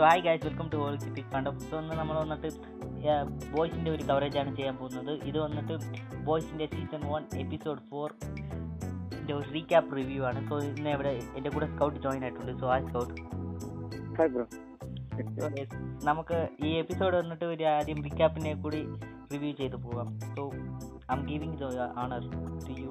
[0.00, 2.48] So hi guys welcome to all pick fund so ഒന്ന് നമ്മൾ വന്നിട്ട്
[3.54, 5.10] ബോയ്സിന്റെ ഒരു കവറേജാണ് ചെയ്യാൻ പോകുന്നത്.
[5.30, 5.74] ഇത് വന്നിട്ട്
[6.28, 8.08] ബോയ്സിന്റെ സീസൺ വൺ എപ്പിസോഡ് ഫോർ
[9.36, 10.40] ഒരു റീക്യാപ്പ് റിവ്യൂ ആണ്.
[10.48, 12.52] സോ ഇന്ന് ഇവിടെ എന്റെ കൂടെ സ്കൗട്ട് ജോയിൻ ആയിട്ടുണ്ട്.
[12.62, 13.12] സോ ആ സ്കൗട്ട്
[16.08, 18.82] നമുക്ക് ഈ എപ്പിസോഡ് വന്നിട്ട് ഒരു ആദ്യം റീക്യാപ്പിനെ കൂടി
[19.34, 20.44] റിവ്യൂ ചെയ്ത് പോകാം so
[21.10, 22.24] I am giving the honour
[22.66, 22.90] to you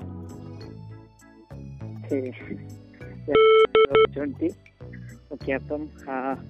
[5.34, 5.82] okay അപ്പം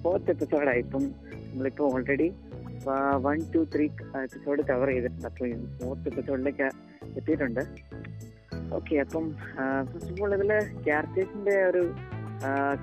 [0.02, 1.02] ഫോർത്ത് എപ്പിസോഡായി ഇപ്പം
[1.48, 2.28] നമ്മളിപ്പോൾ already
[3.26, 3.86] one two three
[4.26, 5.26] episode cover ചെയ്തിട്ടുണ്ട്.
[5.30, 5.48] അപ്പോൾ
[5.80, 6.68] ഫോർത്ത് എപ്പിസോഡിലേക്ക്
[7.18, 7.62] എത്തിയിട്ടുണ്ട്.
[8.78, 9.24] ഓക്കെ അപ്പം
[9.90, 10.52] ഫസ്റ്റ് ഓഫ് ഓൾ ഇതിൽ
[10.86, 11.82] ക്യാരക്ടേഴ്സിന്റെ ഒരു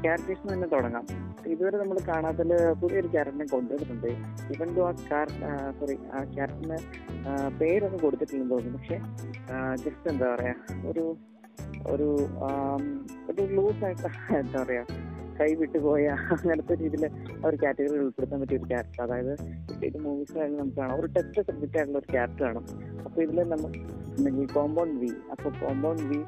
[0.03, 1.05] ക്യാരക്ടേഴ്സിൽ തന്നെ തുടങ്ങാം.
[1.53, 2.51] ഇതുവരെ നമ്മൾ കാണാത്തതിൽ
[2.81, 4.09] പുതിയൊരു ക്യാരക്ടറിനെ കൊണ്ടുവന്നിട്ടുണ്ട്.
[4.53, 5.27] ഇവൻ ആ കാർ
[5.79, 6.79] സോറി ആ ക്യാരക്ടറിന്
[7.61, 8.79] പേരൊന്നും കൊടുത്തിട്ടില്ലെന്ന് തോന്നുന്നു.
[8.79, 8.97] പക്ഷെ
[9.85, 10.55] ജസ്റ്റ് എന്താ പറയാ
[10.91, 11.05] ഒരു
[11.93, 12.09] ഒരു
[13.31, 14.09] ഒരു ലൂസ് ആയിട്ട്
[14.41, 14.83] എന്താ പറയാ
[15.39, 16.05] കൈ വിട്ടുപോയ
[16.35, 17.05] അങ്ങനത്തെ രീതിയിൽ
[17.43, 19.33] അവർ കാറ്റഗറിയിൽ കാറ്റഗറി ഉൾപ്പെടുത്താൻ പറ്റിയ ഒരു ക്യാരക്ടർ അതായത്
[19.87, 20.95] ഇത് മൂവീസിലായാലും നമുക്ക് കാണാം.
[20.99, 22.61] ഒരു ടെസ്റ്റ് സബ്ജക്റ്റ് ആയിട്ടുള്ള ഒരു ക്യാരക്ടർ ആണ്.
[23.05, 23.71] അപ്പോൾ ഇതിൽ നമ്മൾ
[24.53, 26.19] കോമ്പൗണ്ട് വി അപ്പോൾ കോമ്പൗണ്ട് വി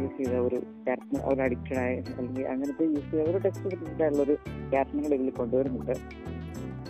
[0.00, 4.22] യൂസ് ചെയ്ത ഒരു ക്യാരക്ടർ ഒരു അഡിക്റ്റഡ് ആയ അല്ലെങ്കിൽ അങ്ങനത്തെ യൂസ് ചെയ്ത ഒരു ടെസ്റ്റ് സബ്ജക്റ്റ് ആയിട്ടുള്ള
[4.22, 4.36] ഒരു
[4.72, 5.94] ക്യാരക്ടറുകൾ ഇതിൽ കൊണ്ടുവരുന്നുണ്ട്.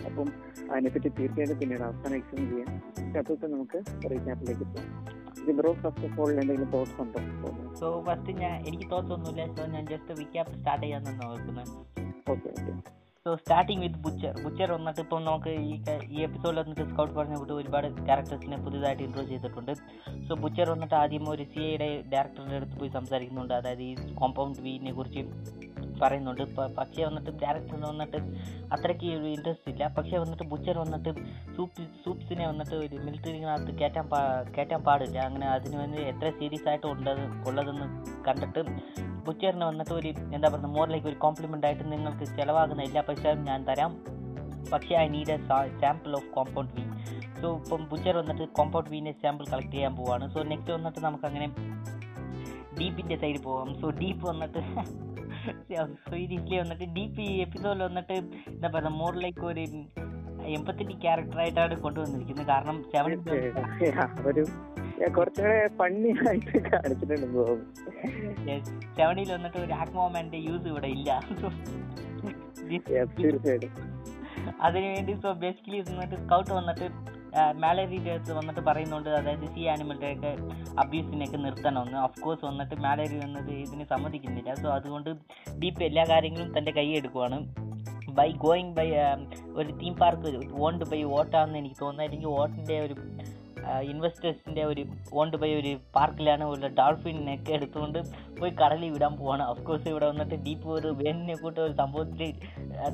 [0.07, 0.27] അപ്പം
[0.71, 2.71] അതിനെപ്പറ്റി തീർച്ചയായിട്ടും പിന്നീട് അവസാനം എക്സ്പ്ലെയിൻ ചെയ്യാം.
[3.19, 3.79] അപ്പോൾ നമുക്ക്
[4.11, 5.24] റീക്യാപ്പിലേക്ക് പോകാം.
[5.41, 7.21] ഇത് ബ്രോ ഫസ്റ്റ് ഓഫ് ഓൾ എന്തെങ്കിലും തോട്ട്സ് ഉണ്ടോ?
[7.79, 11.73] സോ ഫസ്റ്റ് ഞാൻ എനിക്ക് തോന്നുന്നില്ല സോ ഞാൻ ജസ്റ്റ് റീക്യാപ്പ് സ്റ്റാർട്ട് ചെയ്യാമെന്നാണ് നോക്കുന്നത്
[12.33, 12.73] okay okay
[13.25, 15.71] so starting with Butcher Butcher വന്നിട്ട് ഇപ്പം നമുക്ക് ഈ
[16.15, 19.71] ഈ എപ്പിസോഡിൽ വന്നിട്ട് സ്കൗട്ട് പറഞ്ഞ വിട്ട് ഒരുപാട് ക്യാരക്ടേഴ്സിനെ പുതിയതായിട്ട് ഇൻട്രോ ചെയ്തിട്ടുണ്ട്.
[20.27, 23.53] സോ ബുച്ചർ വന്നിട്ട് ആദ്യം ഒരു സി ഐയുടെ ഡയറക്ടറുടെ അടുത്ത് പോയി സംസാരിക്കുന്നുണ്ട്.
[23.59, 23.91] അതായത് ഈ
[24.21, 25.23] കോമ്പൗണ്ട് വീനെ കുറിച്ച്
[26.01, 26.43] പറയുന്നുണ്ട്.
[26.77, 28.19] പക്ഷി വന്നിട്ട് ക്യാരക്ടറിന് വന്നിട്ട്
[28.75, 29.87] അത്രയ്ക്ക് ഒരു ഇൻട്രസ്റ്റ് ഇല്ല.
[29.97, 31.11] പക്ഷേ വന്നിട്ട് ബുച്ചർ വന്നിട്ട്
[31.55, 34.19] സൂപ്പ് സൂപ്സിനെ വന്നിട്ട് ഒരു മിലിറ്ററിനകത്ത് കയറ്റാൻ പാ
[34.57, 35.17] കയറ്റാൻ പാടില്ല.
[35.19, 37.87] അങ്ങനെ അതിന് വേണ്ടി എത്ര സീരിയസ് ആയിട്ട് ഉണ്ടത് ഉള്ളതെന്ന്
[38.27, 38.63] കണ്ടിട്ട്
[39.27, 43.93] ബുച്ചറിന് വന്നിട്ട് ഒരു എന്താ പറയുക മോറിലേക്ക് ഒരു കോംപ്ലിമെന്റ് ആയിട്ട് നിങ്ങൾക്ക് ചിലവാകുന്ന എല്ലാ പൈസയും ഞാൻ തരാം.
[44.73, 45.37] പക്ഷേ I need a
[45.81, 46.83] sample of compound V
[47.41, 50.33] so ഇപ്പം ബുച്ചർ വന്നിട്ട് കോമ്പൗണ്ട് വീന്റെ സാമ്പിൾ കളക്ട് ചെയ്യാൻ പോവാണ്.
[50.33, 51.47] സോ നെക്സ്റ്റ് വന്നിട്ട് നമുക്ക് അങ്ങനെ
[52.79, 53.69] ഡീപ്പിന്റെ സൈഡിൽ പോവാം.
[53.81, 54.61] സോ ഡീപ്പ് വന്നിട്ട്
[56.09, 58.17] സീരീസിൽ വന്നിട്ട് ഡീപ്പ് ഈ എപ്പിസോഡിൽ വന്നിട്ട്
[58.53, 59.63] എന്താ പറയുക ലൈക്ക് ഒരു
[60.57, 62.47] എമ്പത്തറ്റിക് ക്യാരക്ടറായിട്ടാണ് കൊണ്ടുവന്നിരിക്കുന്നത്.
[62.47, 63.11] കാരണം സെവൻ
[64.29, 64.43] ഒരു
[64.99, 67.65] yeah, കുറച്ചുകൂടെ ഫണ്ണി ആയിട്ട് കാണിച്ചിട്ടുണ്ട് തോന്നുന്നു.
[68.97, 71.09] സെവനിൽ വന്നിട്ട് ഒരു ആക്മോമാന്റെ യൂസ് ഇവിടെ ഇല്ല.
[74.61, 76.87] അതിനുവേണ്ടി സോ ബേസിക്കലി വന്നിട്ട് സ്കൗട്ട് വന്നിട്ട്
[77.53, 80.31] മാലേറിയുടെ അടുത്ത് വന്നിട്ട് പറയുന്നുണ്ട് അതായത് സി ആനിമലിന്റെയൊക്കെ
[80.79, 81.97] അബ്യൂസിനെയൊക്കെ നിർത്തണമെന്ന്.
[81.97, 84.53] ഓഫ് കോഴ്സ് വന്നിട്ട് മാലേറി വന്നത് ഇതിന് സമ്മതിക്കുന്നില്ല.
[84.53, 85.09] സോ അതുകൊണ്ട്
[85.61, 87.39] ഡീപ്പ് എല്ലാ കാര്യങ്ങളും തന്റെ കൈ എടുക്കുവാണ്.
[88.09, 88.87] ബൈ ഗോയിങ് ബൈ
[89.55, 90.29] ഒരു തീം പാർക്ക്
[90.59, 92.95] ഓൺഡ് ബൈ വോട്ടാണെന്ന് എനിക്ക് തോന്നുന്നത് അല്ലെങ്കിൽ വോട്ടിന്റെ ഒരു
[93.91, 94.83] ഇൻവെസ്റ്റേഴ്സിന്റെ ഒരു
[95.19, 97.99] ഓണ്ട് പോയി ഒരു പാർക്കിലാണ് ഉള്ള ഡോൾഫിനൊക്കെ എടുത്തുകൊണ്ട്
[98.39, 99.43] പോയി കടലിൽ വിടാൻ പോവാണ്.
[99.51, 102.31] ഓഫ് കോഴ്സ് ഇവിടെ വന്നിട്ട് ഡീപ്പ് ഒരു വേനിനെ കൂട്ട ഒരു സംഭവത്തിൽ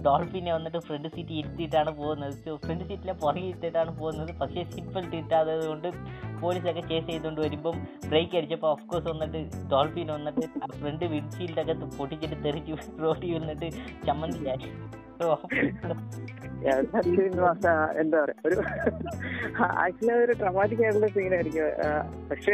[0.06, 2.36] ഡോൾഫിനെ വന്നിട്ട് ഫ്രണ്ട് സീറ്റ് ഇരുത്തിയിട്ടാണ് പോകുന്നത്.
[2.66, 4.32] ഫ്രണ്ട് സീറ്റിലെ പുറകെ ഇരുത്തിയിട്ടാണ് പോകുന്നത്.
[4.42, 5.90] പക്ഷേ സീറ്റ് ബെൽറ്റ് ഇട്ടാത്തത് കൊണ്ട്
[6.42, 7.76] പോലീസൊക്കെ ചേസ് ചെയ്തുകൊണ്ട് വരുമ്പം
[8.10, 9.42] ബ്രേക്ക് അടിച്ചപ്പോൾ ഓഫ് കോഴ്സ് വന്നിട്ട്
[9.74, 10.46] ഡോൾഫിൻ വന്നിട്ട്
[10.80, 13.70] ഫ്രണ്ട് വിൻഷീൽഡൊക്കെ പൊട്ടിച്ചിട്ട് തെറിച്ച് റോഡിൽ വന്നിട്ട്
[14.08, 14.70] ചമ്മന്തിയായി
[15.22, 15.30] സോ
[16.66, 17.72] Yeah, actually എന്ന്
[18.02, 18.36] എന്താ പറയാ?
[18.48, 18.56] ഒരു
[19.84, 21.64] ആക്ച്വലി ഒരു ട്രമാറ്റിക് ആയിട്ടുള്ള സീൻ ആയിരിക്കും.
[21.86, 21.88] ആ,
[22.30, 22.54] പക്ഷെ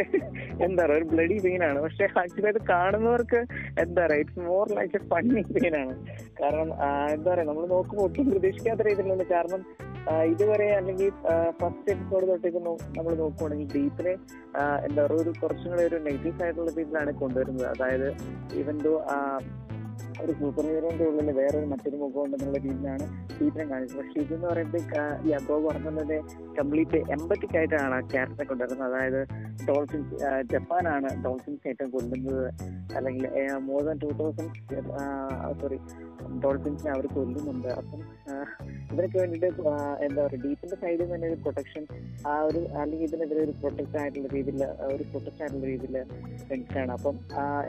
[0.66, 0.96] എന്താ പറയാ?
[1.00, 3.40] ഒരു ബ്ലഡി സീനാണ് പക്ഷെ ആക്ച്വലി അത് കാണുന്നവർക്ക്
[3.82, 4.18] എന്താ പറയാ?
[4.22, 5.92] It's more like a funny സീനാണ്
[6.40, 6.70] കാരണം
[7.14, 7.46] എന്താ പറയാ?
[7.50, 9.26] നമ്മൾ നോക്കുമ്പോൾ ഒട്ടും പ്രതീക്ഷിക്കാത്ത രീതിയിലുണ്ട്.
[9.34, 9.62] കാരണം
[10.32, 11.10] ഇതുവരെ അല്ലെങ്കിൽ
[11.60, 12.60] ഫസ്റ്റ് എപ്പിസോഡ് തൊട്ടേക്ക്
[12.98, 14.14] നമ്മൾ നോക്കുവാണെങ്കിൽ ഡീപ്പിനെ
[14.86, 17.66] എന്താ പറയുക ഒരു കുറച്ചും കൂടെ ഒരു നെഗറ്റീവ് ആയിട്ടുള്ള രീതിയിലാണ് കൊണ്ടുവരുന്നത്.
[17.74, 18.08] അതായത്
[18.62, 18.94] ഇവൻ ദോ
[20.22, 23.04] ഒരു സൂപ്പർ ഹീറോന്റെ ഉള്ളിൽ വേറൊരു മറ്റൊരു മുഖം ഉണ്ടെന്നുള്ള രീതിയിലാണ്
[23.36, 23.98] സീറ്റൻ കാണിച്ചത്.
[23.98, 26.16] പക്ഷെ ഇതെന്ന് പറയുമ്പോൾ അബോ പറഞ്ഞത്
[26.58, 28.88] കംപ്ലീറ്റ് എമ്പത്തിക് ആയിട്ടാണ് ആ ക്യാരക്ടറെ കൊണ്ടുവരുന്നത്.
[28.90, 29.20] അതായത്
[29.68, 30.14] ഡോൾഫിൻസ്
[30.52, 32.46] ജപ്പാനാണ് ഡോൾഫിൻസ് ഏറ്റവും കൊല്ലുന്നത്.
[32.96, 33.26] അല്ലെങ്കിൽ
[33.68, 34.54] more than two thousand
[35.60, 35.78] sorry
[36.44, 37.68] ഡോൾഫിൻസിനെ അവർ കൊല്ലുന്നുണ്ട്.
[37.80, 38.00] അപ്പം
[38.92, 39.48] ഇതിനൊക്കെ വേണ്ടിയിട്ട്
[40.06, 41.82] എന്താ പറയുക ഡീപ്പിന്റെ സൈഡിൽ നിന്ന് തന്നെ ഒരു പ്രൊട്ടക്ഷൻ
[42.30, 44.62] ആ ഒരു അല്ലെങ്കിൽ ഇതിനെതിരെ ഒരു പ്രൊട്ടക്റ്റ് ആയിട്ടുള്ള രീതിയിൽ
[44.94, 45.96] ഒരു പ്രൊട്ടക്ട് ആയിട്ടുള്ള രീതിയിൽ
[46.82, 46.92] ആണ്.
[46.98, 47.16] അപ്പം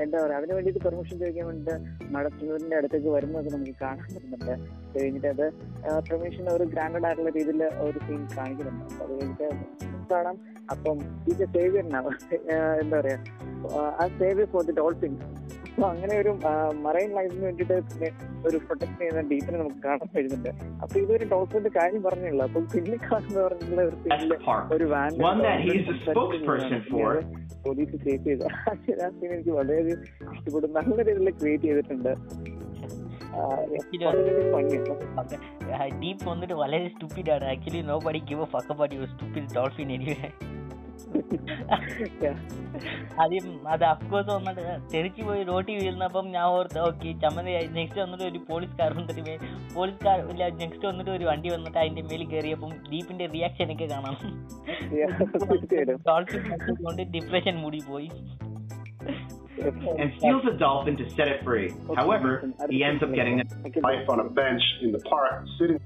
[0.03, 1.75] എന്താ പറയുക അതിന് വേണ്ടിയിട്ട് പെർമിഷൻ ചോദിക്കാൻ വേണ്ടിയിട്ട്
[2.15, 4.53] നടത്തുന്നതിന്റെ അടുത്തേക്ക് വരുന്നത് നമുക്ക് കാണാൻ പറ്റുന്നുണ്ട്.
[4.95, 5.45] കഴിഞ്ഞിട്ട് അത്
[6.09, 8.85] പെർമിഷൻ ഒരു ഗ്രാൻഡഡ് ആയിട്ടുള്ള രീതിയിൽ ഒരു സീൻ കാണിക്കുന്നുണ്ട്.
[8.93, 9.49] അപ്പൊ അത് കഴിഞ്ഞിട്ട്
[10.13, 10.37] കാണാം.
[10.69, 12.11] അപ്പം ഇത് സേവിയറിനാണ്
[12.81, 13.17] എന്താ പറയാ?
[13.99, 15.13] ആ സേവിയർ ഫോർ ദി ഡോൾഫിൻ
[15.71, 16.31] അപ്പൊ അങ്ങനെ ഒരു
[16.81, 18.09] മറൈൻ ലൈഫിന് വേണ്ടിയിട്ട് പിന്നെ
[18.47, 20.49] ഒരു പ്രൊട്ടക്ട് ചെയ്യുന്ന ഡീപ്പിനെ നമുക്ക് കാണാൻ കഴിയുന്നുണ്ട്
[20.83, 24.33] അപ്പൊ ഇതൊരു ഡോൾഫിന്റെ കാര്യം പറഞ്ഞുള്ളൂ അപ്പൊ പിന്നെ കാണുന്ന പറഞ്ഞുള്ള ഒരു സീനിൽ
[24.71, 25.11] ഒരു വാൻ.
[27.63, 28.43] പോലീസ് സേഫ് ചെയ്ത.
[29.03, 30.01] ആ സീൻ എനിക്ക് വളരെയധികം
[30.33, 32.11] ഇഷ്ടപ്പെടും നല്ല രീതിയിൽ ക്രിയേറ്റ് ചെയ്തിട്ടുണ്ട്.
[36.01, 37.43] ഡീപ്പ് വന്നിട്ട് വളരെ സ്റ്റുപ്പിഡ് ആണ്.
[37.43, 40.29] Actually nobody give a fuck about your stupid dolphin anyway.
[43.21, 44.63] ആദ്യം അത് അഫ്കോഴ്സ് വന്നിട്ട്
[44.93, 49.39] തെറിച്ചു പോയി റോട്ടി വീഴുന്നപ്പം ഞാൻ ഓർത്ത് ഓക്കെ ചമ്മന്തിയായി നെക്സ്റ്റ് വന്നിട്ട് ഒരു പോലീസുകാർ വന്നിട്ട്
[49.75, 54.17] പോലീസ് കാർ ഇല്ല നെക്സ്റ്റ് വന്നിട്ട് ഒരു വണ്ടി വന്നിട്ട് അതിന്റെ മേലിൽ കയറിയപ്പം ദീപിന്റെ റിയാക്ഷൻ ഒക്കെ കാണാം.
[57.11, 58.09] ഡിപ്രഷൻ മൂടി പോയി.
[60.01, 61.67] And steals a dolphin to set it free.
[61.99, 62.31] However,
[62.73, 63.47] he ends up getting a
[63.87, 65.81] life on a bench in the park, sitting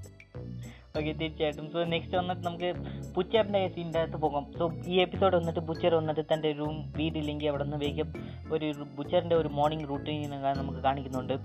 [0.97, 1.67] okay തീർച്ചയായിട്ടും.
[1.73, 2.69] സോ നെക്സ്റ്റ് വന്നിട്ട് നമുക്ക്
[3.15, 4.43] പുച്ചറിന്റെ സീന്റെ അകത്ത് പോകാം.
[4.57, 8.09] സോ ഈ എപ്പിസോഡ് വന്നിട്ട് ബുച്ചർ വന്നിട്ട് തന്റെ റൂം വീടില്ലെങ്കിൽ അവിടെ നിന്ന് വേഗം
[8.55, 8.67] ഒരു
[8.97, 10.29] ബുച്ചറിന്റെ ഒരു മോർണിംഗ് റൂട്ടീൻ
[10.61, 11.35] നമുക്ക് കാണിക്കുന്നുണ്ട്.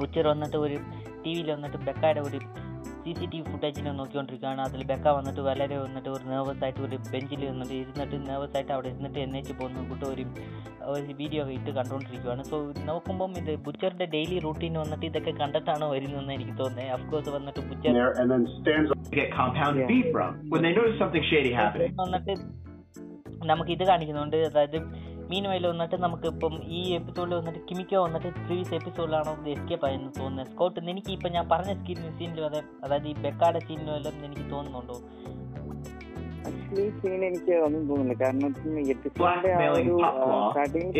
[0.00, 0.76] ബുച്ചർ വന്നിട്ട് ഒരു
[1.24, 2.40] ടി വിയിൽ വന്നിട്ട് ബെക്കായുടെ ഒരു
[3.04, 4.60] സി സി ടി വി ഫുട്ടേജിനെ നോക്കിക്കൊണ്ടിരിക്കുകയാണ്.
[4.66, 8.88] അതിൽ ബെക്ക വന്നിട്ട് വളരെ വന്നിട്ട് ഒരു നെർവസ് ആയിട്ട് ഒരു ബെഞ്ചിൽ വന്നിട്ട് ഇരുന്നിട്ട് നെർവസ് ആയിട്ട് അവിടെ
[8.92, 10.24] ഇരുന്നിട്ട് എന്നേച്ച് പോകുന്ന കൂട്ട് ഒരു
[10.94, 12.42] ഒരു വീഡിയോ ഇട്ട് കണ്ടുകൊണ്ടിരിക്കുകയാണ്.
[12.50, 12.56] സോ
[12.90, 16.92] നോക്കുമ്പം ഇത് ബുച്ചറിന്റെ ഡെയിലി റൂട്ടീൻ വന്നിട്ട് ഇതൊക്കെ കണ്ടിട്ടാണ് വരുന്നതെന്ന് എനിക്ക് തോന്നുന്നത്.
[16.96, 19.88] അഫ്കോഴ്സ് വന്നിട്ട് Butcher there and then stands up to get compound Yeah.
[19.90, 21.92] beef from when they notice something shady happening.
[22.02, 22.34] വന്നിട്ട്
[23.50, 24.36] നമുക്ക് ഇത് കാണിക്കുന്നുണ്ട്.
[24.50, 24.78] അതായത്
[25.30, 30.46] മീൻ വയൽ വന്നിട്ട് നമുക്ക് ഇപ്പം ഈ എപ്പിസോഡിൽ വന്നിട്ട് കിമിക്കോ വന്നിട്ട് പ്രീവിയസ് എപ്പിസോഡിലാണോ എസ്കേപ്പ് ആയെന്ന് തോന്നുന്നത്.
[30.46, 34.96] സ്കോട്ട് എനിക്ക് ഇപ്പം ഞാൻ പറഞ്ഞ സ്കീൻ സീനിൽ അതെ അതായത് ഈ ബെക്കാടെ സീനിലും എല്ലാം എനിക്ക് തോന്നുന്നുണ്ടോ?
[36.48, 38.24] ആക്ച്വലി സീൻ എനിക്ക് ഒന്നും തോന്നുന്നില്ല.
[38.24, 38.46] കാരണം
[38.90, 40.50] എപ്പിസോഡിന്റെ ആ Blackmailing ഒരു Pop Law.
[40.50, 40.92] Starting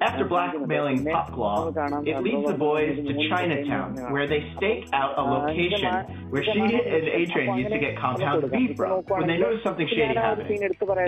[0.00, 6.25] After blackmailing Popclaw, it leads the boys to Chinatown, where they stake out a location
[6.30, 10.14] where she and Adrian used to get compound beef from when they notice something shady
[10.14, 10.60] happening.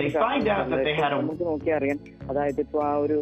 [0.03, 1.85] They find out that they had a നമുക്ക് നോക്കിയാൽ
[2.29, 3.17] അതായത് ഇപ്പൊ ആ ഒരു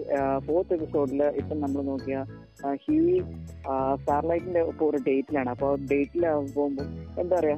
[0.48, 2.18] fourth എപ്പിസോഡിൽ ഇപ്പൊ നമ്മൾ നോക്കിയ
[2.84, 3.18] Huey
[4.02, 6.26] സ്റ്റാർലൈറ്റിന്റെ ഇപ്പൊ ഒരു ഡേറ്റിലാണ് അപ്പൊ ഡേറ്റിൽ
[6.58, 6.88] പോകുമ്പോൾ
[7.24, 7.58] എന്താ പറയാ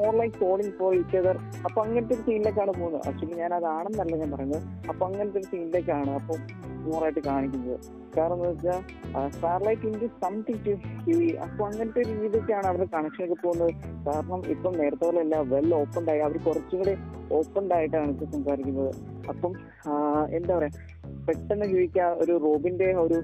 [0.00, 1.36] more like calling for each other
[1.66, 3.02] അപ്പൊ അങ്ങനത്തെ ഒരു സീനിലേക്കാണ് പോകുന്നത്.
[3.08, 4.62] ആക്ച്വലി ഞാൻ അതാണെന്നല്ല ഞാൻ പറയുന്നത്.
[4.90, 6.34] അപ്പൊ അങ്ങനത്തെ ഒരു സീനിലേക്കാണ് അപ്പൊ
[6.86, 7.78] മോറായിട്ട് കാണിക്കുന്നത്.
[8.16, 8.80] കാരണം എന്ന് വെച്ചാൽ
[9.34, 10.72] സ്റ്റാർലൈറ്റ് ഇൻഡ് സംതിങ് ടു
[11.04, 13.72] ഹ്യൂയി അപ്പൊ അങ്ങനത്തെ രീതിക്കാണ് അവരുടെ കണക്ഷൻ ഒക്കെ പോകുന്നത്.
[14.08, 16.22] കാരണം ഇപ്പം നേരത്തെ പോലെ അല്ല വെൽ ഓപ്പൺ ആയി.
[16.26, 16.94] അവർ കുറച്ചും കൂടി
[17.38, 18.92] ഓപ്പൺഡ് ആയിട്ടാണ് ഇപ്പൊ സംസാരിക്കുന്നത്.
[19.32, 19.52] അപ്പം
[20.38, 20.72] എന്താ പറയാ
[21.26, 23.18] പെട്ടെന്ന് ഹ്യൂയിക്ക് ഒരു റോബിന്റെ ഒരു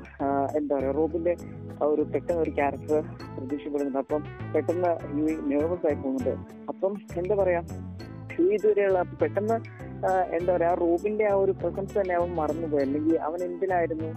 [0.59, 1.33] എന്താ പറയാ റോബിന്റെ
[1.89, 3.01] ഒരു പെട്ടെന്ന് ഒരു ക്യാരക്ടർ
[3.37, 3.99] പ്രതീക്ഷപ്പെടുന്നുണ്ട്.
[3.99, 4.23] അപ്പം
[4.55, 6.35] പെട്ടെന്ന് ഹ്യൂയി നെർവസ് ആയി പോകുന്നുണ്ട്.
[6.73, 7.61] അപ്പം എന്താ പറയാ
[8.33, 9.57] ഹ്യൂയി ഇതുവരെയുള്ള പെട്ടെന്ന്
[10.37, 12.83] എന്താ പറയാ റൂബിന്റെ ആ ഒരു പ്രസൻസ് തന്നെ അവൻ മറന്നുപോയി.
[12.83, 14.09] അല്ലെങ്കിൽ അവൻ എന്തിനായിരുന്നു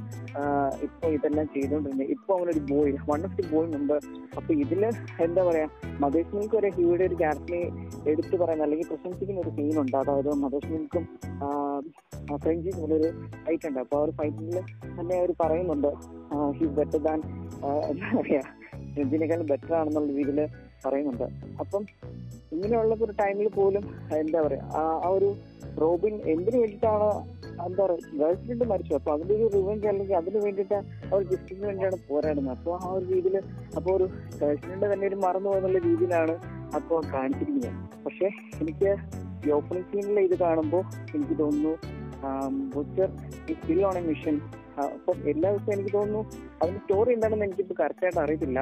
[0.81, 3.95] ഇപ്പൊ ഇതെല്ലാം ചെയ്തോണ്ടിരുന്നത് ഇപ്പൊ അവനൊരു boy one of the boy മുമ്പ്
[4.37, 4.83] അപ്പൊ ഇതിൽ
[5.25, 5.67] എന്താ പറയാ
[6.03, 7.61] മദേഷ് മിൽക്ക് ഹീയുടെ ഒരു ക്യാരക്ടറിനെ
[8.11, 11.05] എടുത്തു പറയുന്ന അല്ലെങ്കിൽ പ്രശംസിക്കുന്ന ഒരു സീനുണ്ട് അതായത് മദേഷ് മിൽക്കും
[12.43, 13.09] ഫ്രഞ്ചീസ് ഒരു
[13.45, 13.79] ഫൈറ്റ് ഉണ്ട്.
[13.79, 14.57] അപ്പൊ ആ ഒരു ഫൈറ്റിൽ
[14.99, 15.91] തന്നെ അവർ പറയുന്നുണ്ട്
[16.59, 17.19] ഹീസ് ബെറ്റർ ദാൻ
[17.91, 18.43] എന്താ പറയാ
[18.93, 20.41] ഫ്രഞ്ചിനേക്കാളും ബെറ്റർ ആണെന്നുള്ള രീതിയിൽ
[20.85, 21.27] പറയുന്നുണ്ട്.
[21.63, 21.83] അപ്പം
[22.55, 23.83] ഇങ്ങനെയുള്ള ഒരു ടൈമിൽ പോലും
[24.21, 25.29] എന്താ പറയാ ആ ഒരു
[25.81, 27.09] റോബിൻ എന്തിനു വേണ്ടിയിട്ടാണ്
[27.67, 30.77] എന്താ പറയാ ഗേൾ ഫ്രണ്ട് മരിച്ചു അപ്പൊ അതിന്റെ ഒരു റിവെഞ്ച് അല്ലെങ്കിൽ അതിന് വേണ്ടിയിട്ട്
[31.11, 32.53] അവർ ഗിഫ്റ്റിന് വേണ്ടിയാണ് പോരാടുന്നത്.
[32.57, 33.35] അപ്പോൾ ആ ഒരു രീതിയിൽ
[33.77, 34.05] അപ്പോൾ ഒരു
[34.41, 36.35] ഗേൾ ഫ്രണ്ട് തന്നെ ഒരു മറന്നു പോകുന്നുള്ള രീതിയിലാണ്
[36.79, 37.75] അപ്പോൾ കാണിച്ചിരിക്കുന്നത്.
[38.05, 38.29] പക്ഷെ
[38.61, 38.91] എനിക്ക്
[39.45, 40.83] ഈ ഓപ്പണിംഗ് സീനിൽ ഇത് കാണുമ്പോൾ
[41.15, 41.75] എനിക്ക് തോന്നുന്നു
[42.73, 43.09] ബുച്ചർ
[43.89, 44.35] ഓൺ എ മിഷൻ
[44.95, 46.21] അപ്പം എല്ലാ ദിവസവും എനിക്ക് തോന്നുന്നു
[46.61, 48.59] അതിന്റെ സ്റ്റോറി എന്താണെന്ന് എനിക്കിപ്പോൾ കറക്റ്റായിട്ട് അറിയത്തില്ല.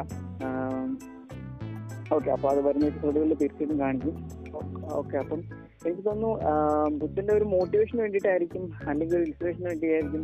[2.15, 4.13] ഓക്കെ അപ്പോൾ അത് വരുന്ന എപ്പിസോഡുകളിൽ തീർച്ചയായിട്ടും കാണിക്കും.
[4.99, 5.41] ഓക്കെ അപ്പം
[5.85, 6.31] എനിക്ക് തോന്നുന്നു
[7.01, 10.23] ബുദ്ധന്റെ ഒരു മോട്ടിവേഷന് വേണ്ടിയിട്ടായിരിക്കും അല്ലെങ്കിൽ ഒരു ഇൻസ്പിറേഷന് വേണ്ടിയായിരിക്കും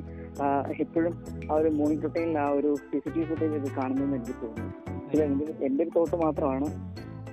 [0.86, 1.14] എപ്പോഴും
[1.52, 4.72] ആ ഒരു മോണിംഗ് റൊട്ടൈനിൽ ആ ഒരു C C T V footage ഒക്കെ കാണുന്നതെന്ന് എനിക്ക് തോന്നുന്നു.
[5.14, 6.68] ഇത് എന്റെ എന്റെ ഒരു തോട്ട് മാത്രമാണ്.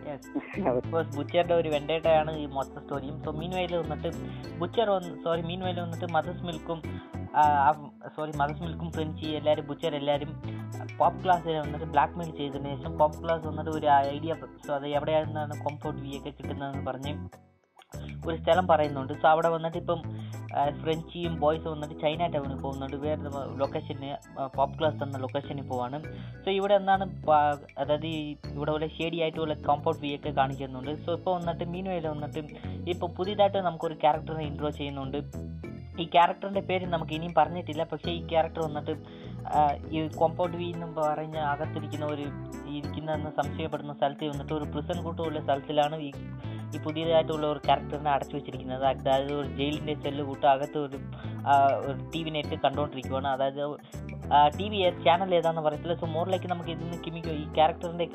[0.02, 4.08] ബിക്കോസ് ബുച്ചറിന്റെ ഒരു വെണ്ടേട്ടയാണ് ഈ മൊത്തം സ്റ്റോറിയും സോ മീൻ വയലിൽ വന്നിട്ട്
[4.60, 6.78] ബുച്ചർ വന്ന് സോറി മീൻ വയലിൽ വന്നിട്ട് മദർസ് മിൽക്കും
[8.16, 10.32] സോറി മദർസ് മിൽക്കും ഫ്രഞ്ചി എല്ലാവരും ബുച്ചർ എല്ലാവരും
[10.98, 14.34] പോപ്പ് ക്ലാസ്സിൽ വന്നിട്ട് ബ്ലാക്ക് മെയിൽ ചെയ്തതിന് ശേഷം പോപ്പ് ക്ലാസ് വന്നിട്ട് ഒരു ഐഡിയ
[14.66, 17.14] സോ അത് എവിടെയാണെന്നാണ് കോംഫോർട്ട് വി ഒക്കെ കിട്ടുന്നതെന്ന് പറഞ്ഞ്
[18.26, 19.12] ഒരു സ്ഥലം പറയുന്നുണ്ട്.
[19.22, 20.00] സോ അവിടെ വന്നിട്ട് ഇപ്പം
[20.82, 22.96] ഫ്രഞ്ചിയും ബോയ്സും വന്നിട്ട് ചൈന ടൗണിൽ പോകുന്നുണ്ട്.
[23.04, 23.30] വേറെ
[23.60, 24.10] ലൊക്കേഷന്
[24.56, 25.98] പോപ്പ് ക്ലാസ് എന്ന ലൊക്കേഷനിൽ പോവാണ്.
[26.44, 27.04] സോ ഇവിടെ എന്താണ്
[27.82, 28.06] അതായത്
[28.54, 30.92] ഇവിടെ പോലെ ഷേഡി ആയിട്ടുള്ള കോമ്പൗണ്ട് വ്യൂ ഒക്കെ കാണിക്കുന്നുണ്ട്.
[31.06, 32.42] സോ ഇപ്പോൾ വന്നിട്ട് മീനുവയിൽ വന്നിട്ട്
[32.94, 35.18] ഇപ്പോൾ പുതിയതായിട്ട് നമുക്കൊരു ക്യാരക്ടറിനെ ഇൻട്രോ ചെയ്യുന്നുണ്ട്.
[36.02, 37.82] ഈ ക്യാരക്ടറിന്റെ പേര് നമുക്ക് ഇനിയും പറഞ്ഞിട്ടില്ല.
[37.92, 38.94] പക്ഷേ ഈ ക്യാരക്ടർ വന്നിട്ട്
[39.96, 42.26] ഈ കോമ്പൗണ്ട് വി എന്ന് പറഞ്ഞ അകത്തിരിക്കുന്ന ഒരു
[42.76, 46.10] ഇരിക്കുന്ന സംശയപ്പെടുന്ന സ്ഥലത്ത് വന്നിട്ട് ഒരു പ്രിസൺ കൂട്ടുള്ള സ്ഥലത്തിലാണ് ഈ
[46.74, 48.84] ഈ പുതിയതായിട്ടുള്ള ഒരു ക്യാരക്ടറിനെ അടച്ചു വെച്ചിരിക്കുന്നത്.
[48.90, 50.98] അതായത് ഒരു ജയിലിന്റെ സെല്ല് കൂട്ട് അകത്ത് ഒരു
[51.86, 53.62] ഒരു ടി വി നെറ്റ് കണ്ടുകൊണ്ടിരിക്കുകയാണ് അതായത്
[54.58, 55.94] ടി വി ചാനൽ ഏതാണെന്ന് പറയത്തില്ല.
[56.02, 58.06] സോ മോറിലേക്ക് നമുക്ക് ഇതിന് കിമിക്കോ ഈ ക്യാരക്ടറിന്റെ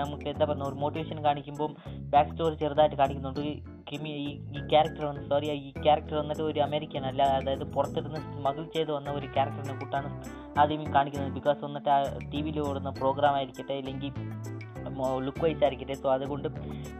[0.00, 1.70] നമുക്ക് എന്താ പറയുക ഒരു മോട്ടിവേഷൻ കാണിക്കുമ്പോൾ
[2.14, 3.40] ബാക്ക് സ്റ്റോറി ചെറുതായിട്ട് കാണിക്കുന്നുണ്ട്.
[3.88, 8.64] കിമി ഈ ഈ ക്യാരക്ടർ വന്ന് സോറി ഈ ക്യാരക്ടർ വന്നിട്ട് ഒരു അമേരിക്കൻ അല്ല അതായത് പുറത്തിരുന്ന് സ്മഗിൾ
[8.76, 10.10] ചെയ്ത് വന്ന ഒരു ക്യാരക്ടറിനെ കൂട്ടാണ്
[10.62, 11.32] ആദ്യം കാണിക്കുന്നത്.
[11.38, 11.98] ബിക്കോസ് വന്നിട്ട് ആ
[12.32, 14.12] ടി വിയിൽ ഓടുന്ന പ്രോഗ്രാം ആയിരിക്കട്ടെ അല്ലെങ്കിൽ
[15.20, 15.94] ലുക്ക് വൈസ് ആയിരിക്കട്ടെ.
[15.94, 16.48] സോ അതുകൊണ്ട്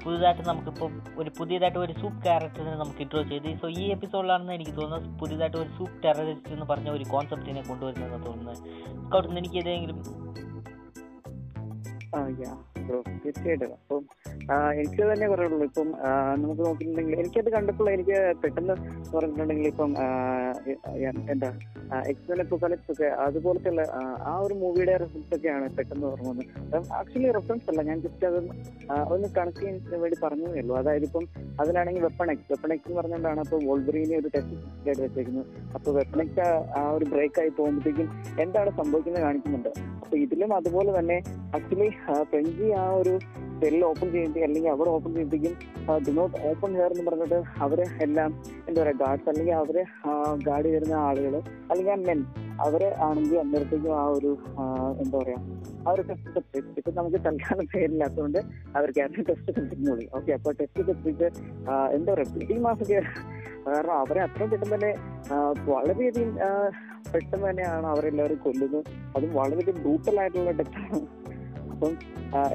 [0.04, 3.58] പുതുതായിട്ട് നമുക്കിപ്പോൾ ഒരു പുതിയതായിട്ട് ഒരു സൂപ്പ് ക്യാരക്ടറിനെ നമുക്ക് ഇൻട്രോ ചെയ്ത്.
[3.60, 8.58] സോ ഈ എപ്പിസോഡിലാണെന്ന് എനിക്ക് തോന്നുന്നത് പുതിയതായിട്ട് ഒരു സൂപ്പ് ടെററിസ്റ്റ് എന്ന് പറഞ്ഞ ഒരു കോൺസെപ്റ്റിനെ കൊണ്ടുവരുന്നതെന്ന് തോന്നുന്നത്.
[9.14, 10.00] അവിടുന്ന് എനിക്ക് ഏതെങ്കിലും?
[12.88, 13.72] ബ്രോ തീർച്ചയായിട്ടും.
[13.82, 14.02] അപ്പം
[14.80, 15.88] എനിക്ക് തന്നെ പറയുള്ളൂ ഇപ്പം
[16.42, 18.74] നമുക്ക് നോക്കിയിട്ടുണ്ടെങ്കിൽ എനിക്കത് കണ്ടപ്പോൾ എനിക്ക് പെട്ടെന്ന്
[19.14, 19.92] പറഞ്ഞിട്ടുണ്ടെങ്കിൽ ഇപ്പം
[21.34, 21.50] എന്താ
[22.10, 23.82] എക്സ്മെൻ എപ്പോക്കാലിപ്സ് ഒക്കെ അതുപോലത്തെയുള്ള
[24.30, 26.90] ആ ഒരു മൂവിയുടെ റെഫറൻസ് ഒക്കെയാണ് പെട്ടെന്ന് ഓർമ്മ വന്നത്.
[27.00, 27.82] ആക്ച്വലി റെഫറൻസ് അല്ല.
[27.90, 28.38] ഞാൻ ജസ്റ്റ് അത്
[29.14, 30.74] ഒന്ന് കണക്ട് ചെയ്യാൻ വേണ്ടി പറഞ്ഞതേ ഉള്ളൂ.
[30.80, 31.26] അതായത് ഇപ്പം
[31.62, 35.46] അതിലാണെങ്കിൽ വെപ്പൺ എക്സ് വെപ്പൺ എക്സ് എന്ന് പറഞ്ഞുകൊണ്ടാണ് അപ്പോൾ വോൾബറിനെ ഒരു ടെസ്റ്റ് ആയിട്ട് വെച്ചേക്കുന്നത്.
[35.76, 36.40] അപ്പോൾ വെപ്പൺ എക്സ്
[36.80, 38.08] ആ ഒരു ബ്രേക്ക് ആയി പോകുമ്പോഴത്തേക്കും
[38.44, 39.70] എന്താണ് സംഭവിക്കുന്നത് കാണിക്കുന്നുണ്ട്.
[40.02, 41.18] അപ്പൊ ഇതിലും അതുപോലെ തന്നെ
[41.56, 41.88] ആക്ച്വലി
[42.30, 43.12] ഫ്രഞ്ചി ആ ഒരു
[43.58, 45.54] സെൽ ഓപ്പൺ ചെയ്യുമ്പോൾ അല്ലെങ്കിൽ അവർ ഓപ്പൺ ചെയ്യുമ്പോഴേക്കും
[46.06, 48.30] ഡു നോട്ട് ഓപ്പൺ ഹെയർ എന്ന് പറഞ്ഞിട്ട് അവരെ എല്ലാം
[48.68, 49.82] എന്താ പറയുക ഗാർഡ്സ് അല്ലെങ്കിൽ അവരെ
[50.46, 51.34] ഗാർഡ് ചെയ്യുന്ന ആളുകൾ
[51.70, 52.20] അല്ലെങ്കിൽ ആ മെൻ
[52.60, 54.32] അവരെ ആണെങ്കിൽ അന്നേരത്തേക്കും ആ ഒരു
[54.98, 55.38] എന്താ പറയാ
[55.86, 56.42] ആ ഒരു ടെസ്റ്റ്
[56.78, 58.40] ഇപ്പൊ നമുക്ക് തൽക്കാലം പേരില്ലാത്തതുകൊണ്ട്
[58.76, 61.28] അവർക്ക് ആ ടെസ്റ്റ് കണ്ടിന്യൂളി ഓക്കെ അപ്പൊ ടെസ്റ്റ് കിട്ടിയിട്ട്
[61.92, 63.00] എന്താ പറയാ പിടി മാസൊക്കെ
[63.66, 64.92] കാരണം അവരെ അത്രയും പെട്ടെന്ന് തന്നെ
[65.68, 66.32] വളരെയധികം
[67.12, 68.78] പെട്ടെന്ന് തന്നെയാണ് അവരെല്ലാവരും കൊല്ലുന്നത്.
[69.16, 70.98] അതും വളരെയധികം ബ്രൂട്ടൽ ആയിട്ടുള്ള ഡെത്താണ്
[71.74, 71.92] അപ്പം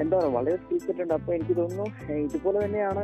[0.02, 1.14] എന്താ പറയുക വളരെ സ്കിൽസെറ്റ് ഉണ്ട്.
[1.20, 1.88] അപ്പൊ എനിക്ക് തോന്നുന്നു
[2.28, 3.04] ഇതുപോലെ തന്നെയാണ്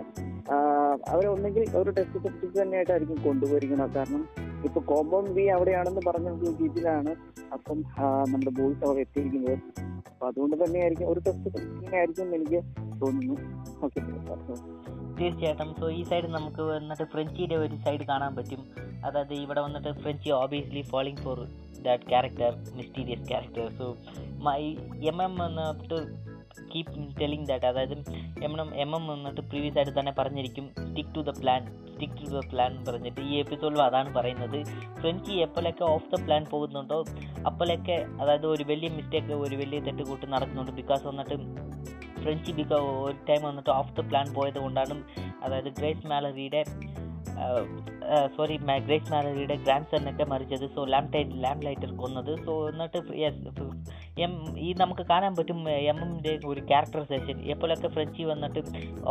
[1.13, 3.93] അവരൊന്നെങ്കിൽ ഒരു ടെസ്റ്റ് സബ്ജക്ട് തന്നെയായിട്ടായിരിക്കും കൊണ്ടുപോയിരിക്കുന്നത്.
[3.97, 4.23] കാരണം
[4.67, 6.29] ഇപ്പൊ കോമ്പൗണ്ട് ബി അവിടെയാണെന്ന് പറഞ്ഞ
[6.61, 7.11] രീതിയിലാണ്
[7.55, 7.79] അപ്പം
[8.31, 9.57] നമ്മുടെ ബോയ്സ് അവിടെ എത്തിയിരിക്കുന്നത്.
[10.11, 12.59] അപ്പൊ അതുകൊണ്ട് തന്നെയായിരിക്കും ഒരു ടെസ്റ്റ് ആയിരിക്കും എനിക്ക്
[13.01, 13.35] തോന്നുന്നു.
[13.85, 13.99] ഓക്കെ
[15.19, 15.69] തീർച്ചയായിട്ടും.
[15.79, 18.61] സോ ഈ സൈഡ് നമുക്ക് വന്നിട്ട് ഫ്രഞ്ചിയുടെ ഒരു സൈഡ് കാണാൻ പറ്റും.
[19.07, 21.39] അതായത് ഇവിടെ വന്നിട്ട് Frenchie obviously falling for
[21.85, 23.87] that character mysterious character so
[24.47, 24.63] my
[25.11, 25.99] mm mm എന്നിട്ട്
[26.71, 27.93] കീപ് ടെലിംഗ് ദാറ്റ് അതായത്
[28.43, 31.61] എം എം എം എം എന്നിട്ട് പ്രീവിയസ് ആയിട്ട് തന്നെ പറഞ്ഞിരിക്കും stick to the plan
[31.91, 33.21] stick to the plan പറഞ്ഞിട്ട്.
[33.21, 34.57] ഈ എപ്പിസോഡിൽ അതാണ് പറയുന്നത്.
[35.01, 36.99] ഫ്രഞ്ച് എപ്പോഴൊക്കെ ഓഫ് ദ പ്ലാൻ പോകുന്നുണ്ടോ?
[37.45, 40.71] അപ്പോഴൊക്കെ അതായത് ഒരു വലിയ മിസ്റ്റേക്ക് ഒരു വലിയ തെറ്റുകൂട്ട് നടക്കുന്നുണ്ട്.
[40.71, 41.37] ബിക്കോസ് വന്നിട്ട്
[42.21, 45.03] ഫ്രഞ്ച് ബിക്കോ ഒരു ടൈം വന്നിട്ട് ഓഫ് ദ പ്ലാൻ പോയത് കൊണ്ടാണ്
[45.43, 46.61] അതായത് ഗ്രേസ് മാലറിയുടെ
[48.35, 48.55] സോറി
[48.87, 53.53] ഗ്രേസ് മാലറിയുടെ ഗ്രാൻഡ് സണ്ണൊക്കെ മരിച്ചത് so Lamplighter Lamplighter കൊന്നത് സോ എന്നിട്ട് യെസ്
[54.25, 54.33] എം
[54.65, 55.59] ഈ നമുക്ക് കാണാൻ പറ്റും
[55.91, 58.61] എം എമ്മിന്റെ ഒരു ക്യാരക്ടറൈസേഷൻ എപ്പോഴൊക്കെ ഫ്രഞ്ചി വന്നിട്ട്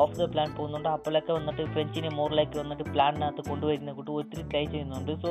[0.03, 5.13] ഓഫ് ദ പ്ലാൻ പോകുന്നുണ്ടോ അപ്പോഴൊക്കെ വന്നിട്ട് ഫ്രഞ്ചിനെ മോറിലേക്ക് വന്നിട്ട് പ്ലാനിനകത്ത് കൊണ്ടുവരുന്ന കൂട്ട് ഒത്തിരി ട്രൈ ചെയ്യുന്നുണ്ട്.
[5.25, 5.31] സോ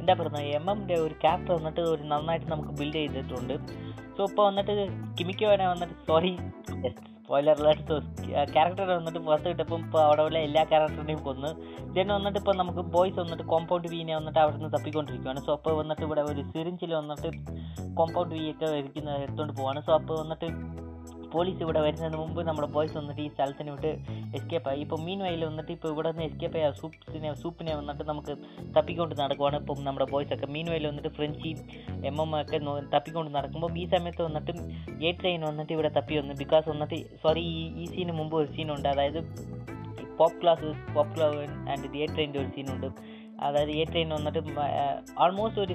[0.00, 3.54] എന്താ പറയുന്നത് എം എമ്മിന്റെ ഒരു ക്യാരക്ടർ വന്നിട്ട് ഒരു നന്നായിട്ട് നമുക്ക് ബിൽഡ് ചെയ്തിട്ടുണ്ട്.
[4.16, 4.72] സോ ഇപ്പോൾ വന്നിട്ട്
[5.18, 6.32] കിമിക്കോനെ വന്നിട്ട് സോറി
[7.26, 7.60] സ്പോയിലർ
[8.54, 11.50] ക്യാരക്ടർ വന്നിട്ട് പുറത്ത് കിട്ടപ്പം ഇപ്പോൾ അവിടെ ഉള്ള എല്ലാ ക്യാരക്ടറിനെയും കൊന്ന്.
[11.94, 16.04] ദെൻ വന്നിട്ട് ഇപ്പോൾ നമുക്ക് ബോയ്സ് വന്നിട്ട് കോമ്പൗണ്ട് വീനെ വന്നിട്ട് അവിടെ നിന്ന് തപ്പിക്കൊണ്ടിരിക്കുകയാണ് സോ അപ്പോൾ വന്നിട്ട്
[16.08, 17.30] ഇവിടെ ഒരു സിറിഞ്ചിൽ വന്നിട്ട്
[18.00, 19.80] കോമ്പൗണ്ട് വീ ഒക്കെ ഇരിക്കുന്ന എടുത്തുകൊണ്ട് പോവാണ്.
[19.86, 20.48] സോ അപ്പോൾ വന്നിട്ട്
[21.34, 23.90] പോലീസ് ഇവിടെ വരുന്നതിന് മുമ്പ് നമ്മുടെ ബോയ്സ് വന്നിട്ട് ഈ സ്ഥലത്തിന് വിട്ട്
[24.38, 24.80] എസ്കേപ്പ് ആയി.
[24.84, 28.34] ഇപ്പോൾ മീൻ വയലിൽ വന്നിട്ട് ഇപ്പോൾ ഇവിടെ നിന്ന് എസ്കേപ്പ് ആയ സൂപ്സിനെ സൂപ്പിനെ വന്നിട്ട് നമുക്ക്
[28.76, 30.48] തപ്പിക്കൊണ്ട് നടക്കുവാണ് ഇപ്പം നമ്മുടെ ബോയ്സ് ഒക്കെ.
[30.56, 31.52] മീൻ വയലിൽ വന്നിട്ട് ഫ്രഞ്ചി
[32.10, 32.60] എം എം ഒക്കെ
[32.94, 34.52] തപ്പിക്കൊണ്ട് നടക്കുമ്പോൾ ഈ സമയത്ത് വന്നിട്ട്
[35.08, 36.36] എ ട്രെയിൻ വന്നിട്ട് ഇവിടെ തപ്പി വന്നു.
[36.42, 39.20] ബിക്കോസ് വന്നിട്ട് സോറി ഈ ഈ സീന് മുമ്പ് ഒരു സീനുണ്ട് അതായത്
[40.18, 41.40] Popclaw Popclaw
[41.72, 42.88] and a ട്രെയിന്റെ ഒരു സീനുണ്ട്
[43.46, 44.40] അതായത് എ ട്രെയിൻ വന്നിട്ട്
[45.22, 45.74] ആൾമോസ്റ്റ് ഒരു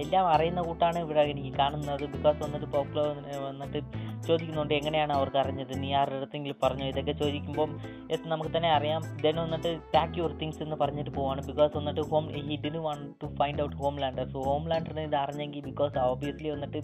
[0.00, 2.04] എല്ലാം അറിയുന്ന കൂട്ടാണ് ഇവിടെ എനിക്ക് കാണുന്നത്.
[2.14, 3.06] ബിക്കോസ് വന്നിട്ട് പോപ്പുലർ
[3.48, 3.80] വന്നിട്ട്
[4.28, 5.72] ചോദിക്കുന്നുണ്ട് എങ്ങനെയാണ് അവർക്ക് അറിഞ്ഞത്?
[5.82, 6.84] നീ ആരുടെ അടുത്തെങ്കിലും പറഞ്ഞു?
[6.92, 7.68] ഇതൊക്കെ ചോദിക്കുമ്പോൾ
[8.12, 9.02] യെസ് നമുക്ക് തന്നെ അറിയാം.
[9.24, 11.40] ദെൻ വന്നിട്ട് പാക്ക് യുവർ തിങ്സ് എന്ന് പറഞ്ഞിട്ട് പോവാണ്.
[11.50, 15.64] ബിക്കോസ് വന്നിട്ട് home he didn't want to find out Homelander so home ലാൻഡറിന് ഇത് അറിഞ്ഞെങ്കിൽ
[15.70, 16.80] ബിക്കോസ് ഓബിയസ്ലി വന്നിട്ട്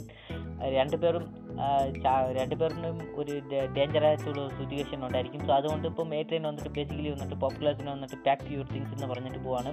[0.79, 1.25] രണ്ടുപേരും
[2.41, 3.35] രണ്ടുപേരിനും ഒരു
[3.77, 5.41] ഡേഞ്ചർ ആയിട്ടുള്ള സിറ്റുവേഷൻ ഉണ്ടായിരിക്കും.
[5.49, 9.41] സോ അതുകൊണ്ട് ഇപ്പം എ ട്രെയിൻ വന്നിട്ട് ബേസിക്കലി വന്നിട്ട് പോപ്പുലേഷന് വന്നിട്ട് പാക്ക് യുവർ തിങ്സ് എന്ന് പറഞ്ഞിട്ട്
[9.47, 9.73] പോവാണ്.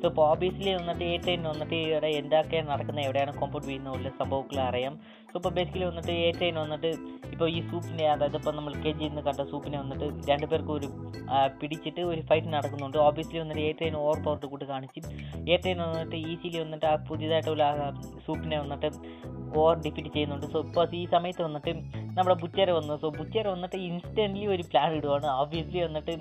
[0.00, 3.04] സോ ഇപ്പോൾ ഓബിയസ്ലി വന്നിട്ട് എ ട്രെയിൻ വന്നിട്ട് ഇവിടെ എന്തൊക്കെയാണ് നടക്കുന്നത്?
[3.08, 4.94] എവിടെയാണ് കോമ്പൗണ്ട് വീഴുന്ന ഉള്ള സംഭവങ്ങൾ അറിയാം.
[5.36, 6.90] ഇപ്പോൾ ബേസിക്കലി വന്നിട്ട് എ ട്രെയിൻ വന്നിട്ട്
[7.32, 10.88] ഇപ്പോൾ ഈ സൂപ്പിനെ അതായത് ഇപ്പോൾ നമ്മൾ കെ ജിയിൽ നിന്ന് കണ്ട സൂപ്പിനെ വന്നിട്ട് രണ്ടുപേർക്കും ഒരു
[11.60, 12.98] പിടിച്ചിട്ട് ഒരു ഫൈറ്റ് നടക്കുന്നുണ്ട്.
[13.06, 15.00] ഓബിയസ്ലി വന്നിട്ട് എ ട്രെയിൻ ഓവർ പവർ കൂട്ട് കാണിച്ച്
[15.52, 17.64] എ ട്രെയിൻ വന്നിട്ട് ഈസിലി വന്നിട്ട് ആ പുതിയതായിട്ടുള്ള
[18.26, 18.90] സൂപ്പിനെ വന്നിട്ട്
[19.60, 20.46] ഓവർ ഡിഫീറ്റ് ചെയ്യുന്നുണ്ട്.
[20.52, 21.72] സോ ഇപ്പോൾ ഈ സമയത്ത് വന്നിട്ട്
[22.16, 22.94] നമ്മുടെ ബുച്ചേര വന്നു.
[23.02, 25.26] സോ ബുച്ചേര വന്നിട്ട് ഇൻസ്റ്റന്റ്ലി ഒരു പ്ലാൻ ഇടുവാണ്.
[25.42, 26.14] ഓബിയസ്ലി വന്നിട്ട്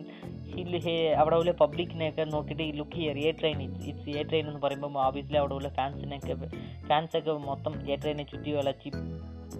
[1.17, 5.37] അവിടെ ഉള്ള പബ്ലിക്കിനെയൊക്കെ നോക്കിയിട്ട് ഈ look here a train it's a train എന്ന് പറയുമ്പോൾ ഓബിയസ്ലി
[5.37, 6.35] അവിടെ ഉള്ള ഫാൻസിനെയൊക്കെ
[6.87, 8.89] ഫാൻസൊക്കെ മൊത്തം എ ട്രെയിനെ ചുറ്റി വളച്ച്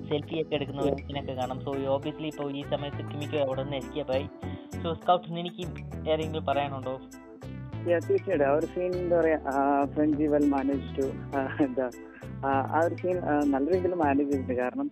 [0.10, 1.60] സെൽഫി ഒക്കെ എടുക്കുന്ന ഫാൻസിനൊക്കെ കാണാം.
[1.62, 4.28] സോ ഓബിയസ്ലി ഇപ്പോൾ ഈ സമയത്ത് കിമിക്ക് അവിടെ നിന്ന് എസ്കേപ്പ് ആയി.
[4.84, 5.66] സോ സ്കൗട്ട് എനിക്ക്
[6.10, 7.00] ഏതെങ്കിലും പറയാനുണ്ടോ?
[7.86, 8.68] തീർച്ചയായിട്ടും.
[8.74, 9.16] സീൻ ടു
[12.48, 13.18] ആ ഒരു സീൻ
[13.52, 14.54] നല്ല രീതിയിൽ മാനേജ് ചെയ്തിട്ടുണ്ട്.
[14.54, 14.92] കാരണം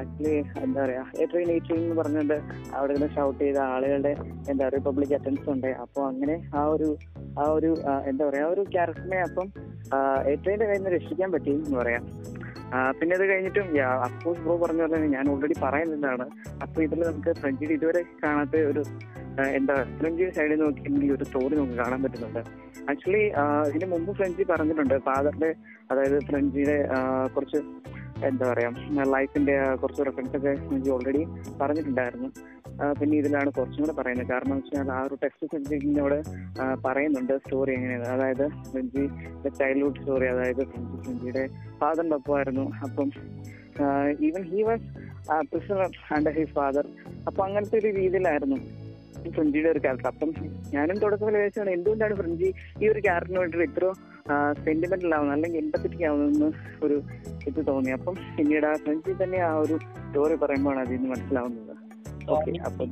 [0.00, 2.36] ആക്ച്വലി എന്താ പറയാ എ ട്രെയിൻ എ ട്രെയിൻ എന്ന് പറഞ്ഞുകൊണ്ട്
[2.78, 4.12] അവിടെ നിന്ന് ഷൗട്ട് ചെയ്ത ആളുകളുടെ
[4.50, 5.70] എന്താ പറയുക പബ്ലിക് അറ്റൻഡൻസ് ഉണ്ട്.
[5.84, 6.88] അപ്പോൾ അങ്ങനെ ആ ഒരു
[7.42, 7.70] ആ ഒരു
[8.10, 9.46] എന്താ പറയാ ഒരു ക്യാരക്ടറിനെ അപ്പം
[10.30, 12.04] എ ട്രെയിന്റെ കയ്യിൽ നിന്ന് രക്ഷിക്കാൻ പറ്റി എന്ന് പറയാം.
[12.98, 13.66] പിന്നെ അത് കഴിഞ്ഞിട്ടും
[14.06, 16.26] അപ്പോസ് ബ്രോ പറഞ്ഞ പോലെ ഞാൻ ഓൾറെഡി പറയുന്നതാണ്.
[16.64, 18.82] അപ്പൊ ഇതിൽ നമുക്ക് ഫ്രഞ്ചിൽ ഇതുവരെ കാണാത്ത ഒരു
[19.58, 22.42] എന്താ ഫ്രഞ്ച് സൈഡിൽ നോക്കിയെങ്കിൽ ഒരു സ്റ്റോറി നമുക്ക് കാണാൻ പറ്റുന്നുണ്ട്.
[22.90, 23.22] ആക്ച്വലി
[23.70, 24.96] ഇതിന് മുമ്പ് ഫ്രഞ്ച് പറഞ്ഞിട്ടുണ്ട്.
[25.06, 25.50] ഫാദറിന്റെ
[25.90, 26.76] അതായത് ഫ്രഞ്ചിയുടെ
[27.34, 27.60] കുറച്ച്
[28.28, 28.70] എന്താ പറയാ
[29.14, 31.22] ലൈഫിന്റെ കുറച്ച് റെഫറൻസ് ഒക്കെ എനിക്ക് ഓൾറെഡി
[31.60, 32.28] പറഞ്ഞിട്ടുണ്ടായിരുന്നു.
[33.00, 34.28] പിന്നെ ഇതിലാണ് കുറച്ചും കൂടെ പറയുന്നത്.
[34.32, 36.18] കാരണം വെച്ചാൽ ആ ഒരു ടെക്സ്റ്റ് സബ്ജക്റ്റിനോട്
[36.86, 39.04] പറയുന്നുണ്ട് സ്റ്റോറി എങ്ങനെയാണ് അതായത് ഫ്രഞ്ചി
[39.58, 41.44] ചൈൽഡ്ഹുഡ് സ്റ്റോറി അതായത് ഫ്രഞ്ചി ഫ്രഞ്ചിയുടെ
[41.82, 42.64] ഫാദറിന്റെ ഒപ്പമായിരുന്നു.
[42.86, 43.10] അപ്പം
[44.28, 44.88] even he was
[45.50, 46.86] prisoner and he father
[47.28, 48.58] അപ്പൊ അങ്ങനത്തെ ഒരു രീതിയിലായിരുന്നു
[49.36, 50.30] ഫ്രഞ്ചിയുടെ ഒരു ക്യാരക്ടർ അപ്പം
[50.74, 52.48] ഞാനും തുടക്കത്തിൽ വിചാരിച്ചാണ് എന്തുകൊണ്ടാണ് ഫ്രഞ്ചി
[52.82, 53.86] ഈ ഒരു ക്യാരക്ടറിന് വേണ്ടിയിട്ട് ഇത്ര
[54.64, 56.50] സെന്റിമെന്റൽ ആവുന്ന അല്ലെങ്കിൽ എമ്പത്തറ്റിക് ആവുന്ന
[56.82, 57.02] ഒരു
[57.46, 57.90] ഇത് തോന്നി.
[57.90, 61.76] അപ്പം പിന്നീട് ആ ഫ്രണ്ട്സിൽ തന്നെ ആ ഒരു സ്റ്റോറി പറയുമ്പോഴാണ് അതിൽ നിന്ന് മനസ്സിലാവുന്നത്.
[62.30, 62.88] ഓക്കെ അപ്പം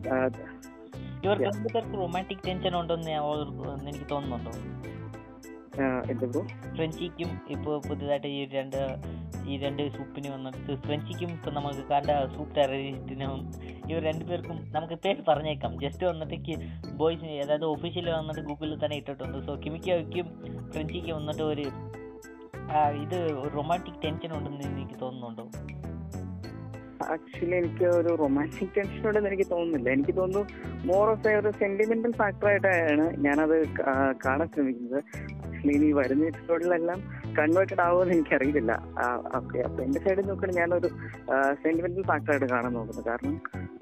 [2.01, 3.11] റൊമാന്റിക് ടെൻഷൻ ഉണ്ടെന്ന്
[3.89, 4.53] എനിക്ക് തോന്നുന്നുണ്ടോ?
[6.77, 8.81] ഫ്രഞ്ചിക്കും ഇപ്പോൾ പുതിയതായിട്ട് ഈ രണ്ട്
[9.51, 13.39] ഈ രണ്ട് സൂപ്പിന് വന്നിട്ട് ഫ്രഞ്ചിക്കും ഇപ്പം നമുക്ക് കണ്ട സൂപ്പ് ടെററിസ്റ്റിനും
[13.91, 15.73] ഇവർ രണ്ടുപേർക്കും നമുക്ക് പേര് പറഞ്ഞേക്കാം.
[15.85, 16.57] ജസ്റ്റ് വന്നിട്ട്
[17.01, 19.39] ബോയ്സിന് അതായത് ഒഫീഷ്യൽ വന്നിട്ട് ഗൂഗിളിൽ തന്നെ ഇട്ടിട്ടുണ്ട്.
[19.47, 20.29] സോ കിമിക്കും
[20.75, 21.67] ഫ്രഞ്ചിക്കും വന്നിട്ട് ഒരു
[23.05, 23.19] ഇത്
[23.57, 25.45] റൊമാന്റിക് ടെൻഷൻ ഉണ്ടെന്ന് എനിക്ക് തോന്നുന്നുണ്ടോ?
[27.15, 29.89] ആക്ച്വലി എനിക്ക് ഒരു റൊമാന്റിക് ടെൻഷൻ ഉണ്ടെന്ന് എനിക്ക് തോന്നുന്നില്ല.
[29.97, 30.43] എനിക്ക് തോന്നുന്നു
[30.91, 33.57] മോർ ഓഫ് ഒരു സെന്റിമെന്റൽ ഫാക്ടറായിട്ടാണ് ഞാനത്
[34.25, 35.01] കാണാൻ ശ്രമിക്കുന്നത്.
[35.63, 36.99] ആക്ച്വലി ഇനി വരുന്ന എപ്പിസോഡിലെല്ലാം
[37.39, 38.73] കൺവേർട്ടഡ് ആവുമെന്ന് എനിക്കറിയില്ല.
[39.39, 39.59] ഓക്കെ.
[39.67, 40.89] അപ്പൊ എന്റെ സൈഡിൽ നോക്കുകയാണെങ്കിൽ ഞാനൊരു
[41.63, 43.35] സെന്റിമെന്റൽ ഫാക്ടർ ആയിട്ട് കാണാൻ നോക്കുന്നത് കാരണം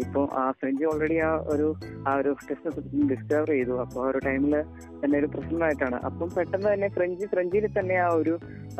[0.05, 1.67] ഇപ്പോൾ ആ ഫ്രഞ്ച് ഓൾറെഡി ആ ഒരു
[2.09, 3.75] ആ ഒരു ടെസ്റ്റ് ഡിസ്കവർ ചെയ്തു.
[3.85, 4.55] അപ്പോൾ ആ ഒരു ടൈമിൽ
[5.03, 5.99] തന്നെ ഒരു പ്രശ്നമായിട്ടാണ്.
[6.11, 8.37] അപ്പം പെട്ടെന്ന് തന്നെ ഫ്രഞ്ച് ഫ്രഞ്ചിൽ തന്നെ ആ ഒരു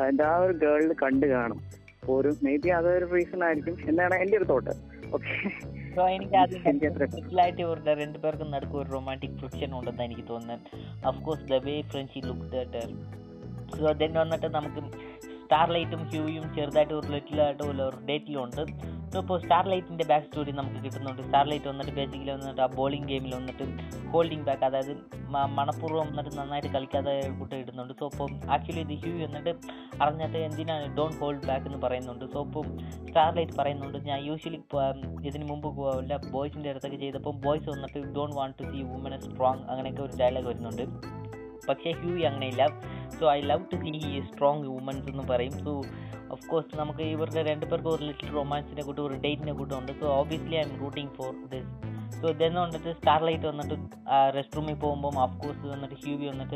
[0.07, 1.61] എന്താ ആ ഒരു ഗേളിൽ കണ്ടു കാണും.
[2.09, 3.77] ഒരു മേ ബി അതൊരു റീസൺ ആയിരിക്കും.
[3.89, 4.73] എന്നാണ് എന്റെ ഒരു തോട്ട്
[5.15, 5.35] ഓക്കെ.
[5.95, 10.59] സോ എനിക്ക് ആദ്യമായിട്ട് ഇവരുടെ രണ്ടുപേർക്കും നടക്കും ഒരു റൊമാന്റിക് ഫ്രിക്ഷൻ ഉണ്ടെന്ന് എനിക്ക് തോന്നുന്നത്.
[11.05, 12.83] Of course the way Frenchie look that
[13.79, 14.81] so then വന്നിട്ട് നമുക്ക്
[15.43, 18.61] സ്റ്റാർലൈറ്റും ഹ്യൂയും ചെറുതായിട്ട് ഒരു ലിറ്റിലായിട്ട് ഒരു ഡേറ്റിലുണ്ട്
[19.19, 21.21] ഇപ്പോൾ സ്റ്റാർലൈറ്റിന്റെ ബാക്ക് സ്റ്റോറി നമുക്ക് കിട്ടുന്നുണ്ട്.
[21.21, 23.65] സ്റ്റാർലൈറ്റ് വന്നിട്ട് ബേസിക്കലി വന്നിട്ട് ആ ബോളിംഗ് ഗെയിമിൽ വന്നിട്ട്
[24.11, 24.93] ഹോൾഡിംഗ് ബാക്ക് അതായത്
[25.57, 27.93] മണപ്പൂർവം വന്നിട്ട് നന്നായിട്ട് കളിക്കാതെ കൂട്ടം ഇടുന്നുണ്ട്.
[27.99, 29.53] സോ ഇപ്പോൾ ആക്ച്വലി ഇത് ഹ്യൂ എന്നിട്ട്
[30.03, 32.25] അറിഞ്ഞിട്ട് എന്തിനാണ് ഡോൺ ഹോൾഡ് ബാക്ക് എന്ന് പറയുന്നുണ്ട്.
[32.33, 32.65] സോ ഇപ്പോൾ
[33.07, 34.61] സ്റ്റാർലൈറ്റ് പറയുന്നുണ്ട് ഞാൻ യൂഷ്വലി
[35.29, 40.01] ഇതിന് മുമ്പ് വല്ല ബോയ്സിന്റെ അടുത്തൊക്കെ ചെയ്തപ്പോൾ ബോയ്സ് വന്നിട്ട് ഡോണ്ട് വാണ്ട് ടു സീ വുമനെ സ്ട്രോങ് അങ്ങനെയൊക്കെ
[40.01, 40.85] ഒരു ഡയലോഗ് വരുന്നുണ്ട്.
[41.69, 42.63] പക്ഷേ ഹ്യൂ അങ്ങനെയില്ല.
[43.19, 45.51] So I love to see strong women's എന്ന് പറയും.
[45.65, 45.73] സോ
[46.33, 49.91] ഓഫ് കോഴ്സ് നമുക്ക് ഇവരുടെ രണ്ട് പേർക്ക് ഒരു ലിറ്റിൽ റൊമാൻസിനെ കൂട്ടും ഒരു ഡേറ്റിനെ കൂട്ടും ഉണ്ട്.
[50.01, 51.69] So obviously I'm rooting for this
[52.19, 53.75] so ഇതെന്ന് വന്നിട്ട് സ്റ്റാർലൈറ്റ് വന്നിട്ട്
[54.37, 56.55] റെസ്റ്റ് റൂമിൽ പോകുമ്പോൾ ഓഫ് കോഴ്സ് വന്നിട്ട് ഹ്യൂബി വന്നിട്ട്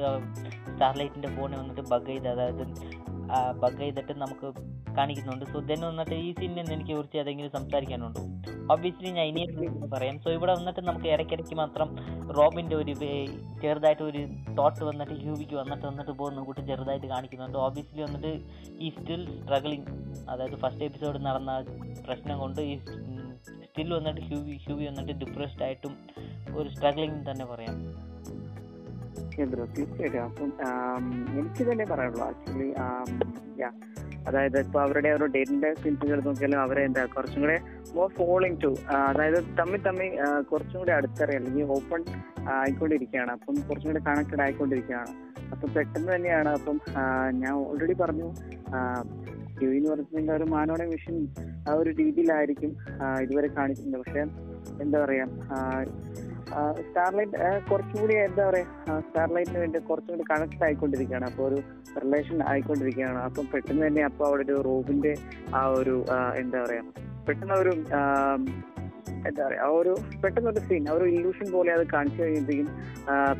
[0.74, 2.64] സ്റ്റാർലൈറ്റിന്റെ ഫോണിൽ വന്നിട്ട് ബഗ് ചെയ്ത് അതായത്
[3.62, 4.48] ബഗ് ചെയ്തിട്ട് നമുക്ക്
[4.98, 5.46] കാണിക്കുന്നുണ്ട്.
[5.46, 8.22] സോ ദെൻ വന്നിട്ട് ഈ സീനിൽ നിന്ന് എനിക്ക് കുറിച്ച് ഏതെങ്കിലും സംസാരിക്കാനുണ്ടോ?
[8.74, 10.20] ഒബ്വിയസ്ലി ഞാൻ ഇനിയും പറയാം.
[10.20, 11.90] സോ ഇവിടെ വന്നിട്ട് നമുക്ക് ഇടയ്ക്കിടയ്ക്ക് മാത്രം
[12.38, 12.94] റോബിന്റെ ഒരു
[13.62, 14.28] ചെറുതായിട്ട് ഒരു
[14.60, 17.58] തോട്ട് വന്നിട്ട് ഹ്യൂബിക്ക് വന്നിട്ട് വന്നിട്ട് പോകുന്ന കൂട്ടി ചെറുതായിട്ട് കാണിക്കുന്നുണ്ട്.
[17.58, 18.32] ഒബ്വിയസ്ലി വന്നിട്ട്
[18.80, 19.86] ഈ സ്റ്റിൽ സ്ട്രഗിളിങ്
[20.30, 21.66] അതായത് ഫസ്റ്റ് എപ്പിസോഡ് നടന്ന
[22.08, 22.80] പ്രശ്നം കൊണ്ട് ഈ
[23.64, 25.96] സ്റ്റിൽ വന്നിട്ട് ഹ്യൂബി ഹ്യൂബി വന്നിട്ട് ഡിപ്രസ്ഡ് ആയിട്ടും
[26.58, 27.78] ഒരു സ്ട്രഗ്ലിംഗ് തന്നെ പറയാം.
[29.18, 30.24] തീർച്ചയായിട്ടും.
[30.24, 30.50] അപ്പം
[31.40, 32.26] എനിക്ക് തന്നെ പറയാനുള്ളൂ.
[32.28, 32.70] ആക്ച്വലി
[34.30, 37.58] അതായത് ഇപ്പൊ അവരുടെ ഒരു ഡേറ്റിന്റെ സീൻസുകൾ നോക്കിയാലും അവരെ എന്താ കുറച്ചും കൂടെ
[37.96, 38.72] മോർ ഫോളോയിങ് ടു
[39.10, 40.10] അതായത് തമ്മിൽ തമ്മിൽ
[40.52, 42.02] കുറച്ചും കൂടെ അടുത്തറിയാം അല്ലെങ്കിൽ ഓപ്പൺ
[42.54, 43.32] ആയിക്കൊണ്ടിരിക്കുകയാണ്.
[43.32, 45.12] അപ്പം കുറച്ചും കൂടെ കണക്റ്റഡ് ആയിക്കൊണ്ടിരിക്കുകയാണ്.
[45.52, 46.78] അപ്പം പെട്ടെന്ന് തന്നെയാണ് അപ്പം
[47.42, 48.28] ഞാൻ ഓൾറെഡി പറഞ്ഞു
[49.64, 51.18] യു എന്ന് പറഞ്ഞിട്ടുണ്ടെങ്കിൽ ഒരു മാനോടെ മിഷൻ
[51.70, 52.72] ആ ഒരു രീതിയിലായിരിക്കും
[53.22, 54.24] ഇതുവരെ കാണിക്കുന്നത് പക്ഷെ
[54.84, 55.26] എന്താ പറയാ
[56.88, 57.38] സ്റ്റാർലൈറ്റ്
[57.70, 58.66] കുറച്ചും കൂടി എന്താ പറയാ
[59.08, 61.26] സ്റ്റാർലൈറ്റിന് വേണ്ടി കുറച്ചും കൂടി കണക്ട് ആയിക്കൊണ്ടിരിക്കുകയാണ്.
[61.32, 61.58] അപ്പോൾ ഒരു
[62.04, 63.20] റിലേഷൻ ആയിക്കൊണ്ടിരിക്കുകയാണ്.
[63.28, 65.14] അപ്പം പെട്ടെന്ന് തന്നെ അപ്പോൾ അവിടെ ഒരു റോബിന്റെ
[65.60, 65.96] ആ ഒരു
[66.44, 66.84] എന്താ പറയാ
[67.28, 67.74] പെട്ടെന്ന് ഒരു
[69.30, 72.70] എന്താ പറയാ ആ ഒരു പെട്ടെന്ന് ഒരു സീൻ ഒരു ഇല്യൂഷൻ പോലെ അത് കാണിച്ചു കഴിയുമ്പോഴത്തേക്കും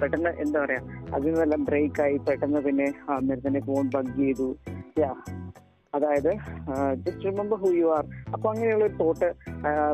[0.02, 0.82] പെട്ടെന്ന് എന്താ പറയാ
[1.16, 4.48] അതിൽ നിന്നെല്ലാം ബ്രേക്ക് ആയി പെട്ടെന്ന് പിന്നെ അന്നേരം തന്നെ ഫോൺ ബഗ് ചെയ്തു.
[5.96, 6.32] അതായത്
[7.06, 9.30] just remember who you are അപ്പൊ അങ്ങനെയുള്ള ഒരു തോട്ട്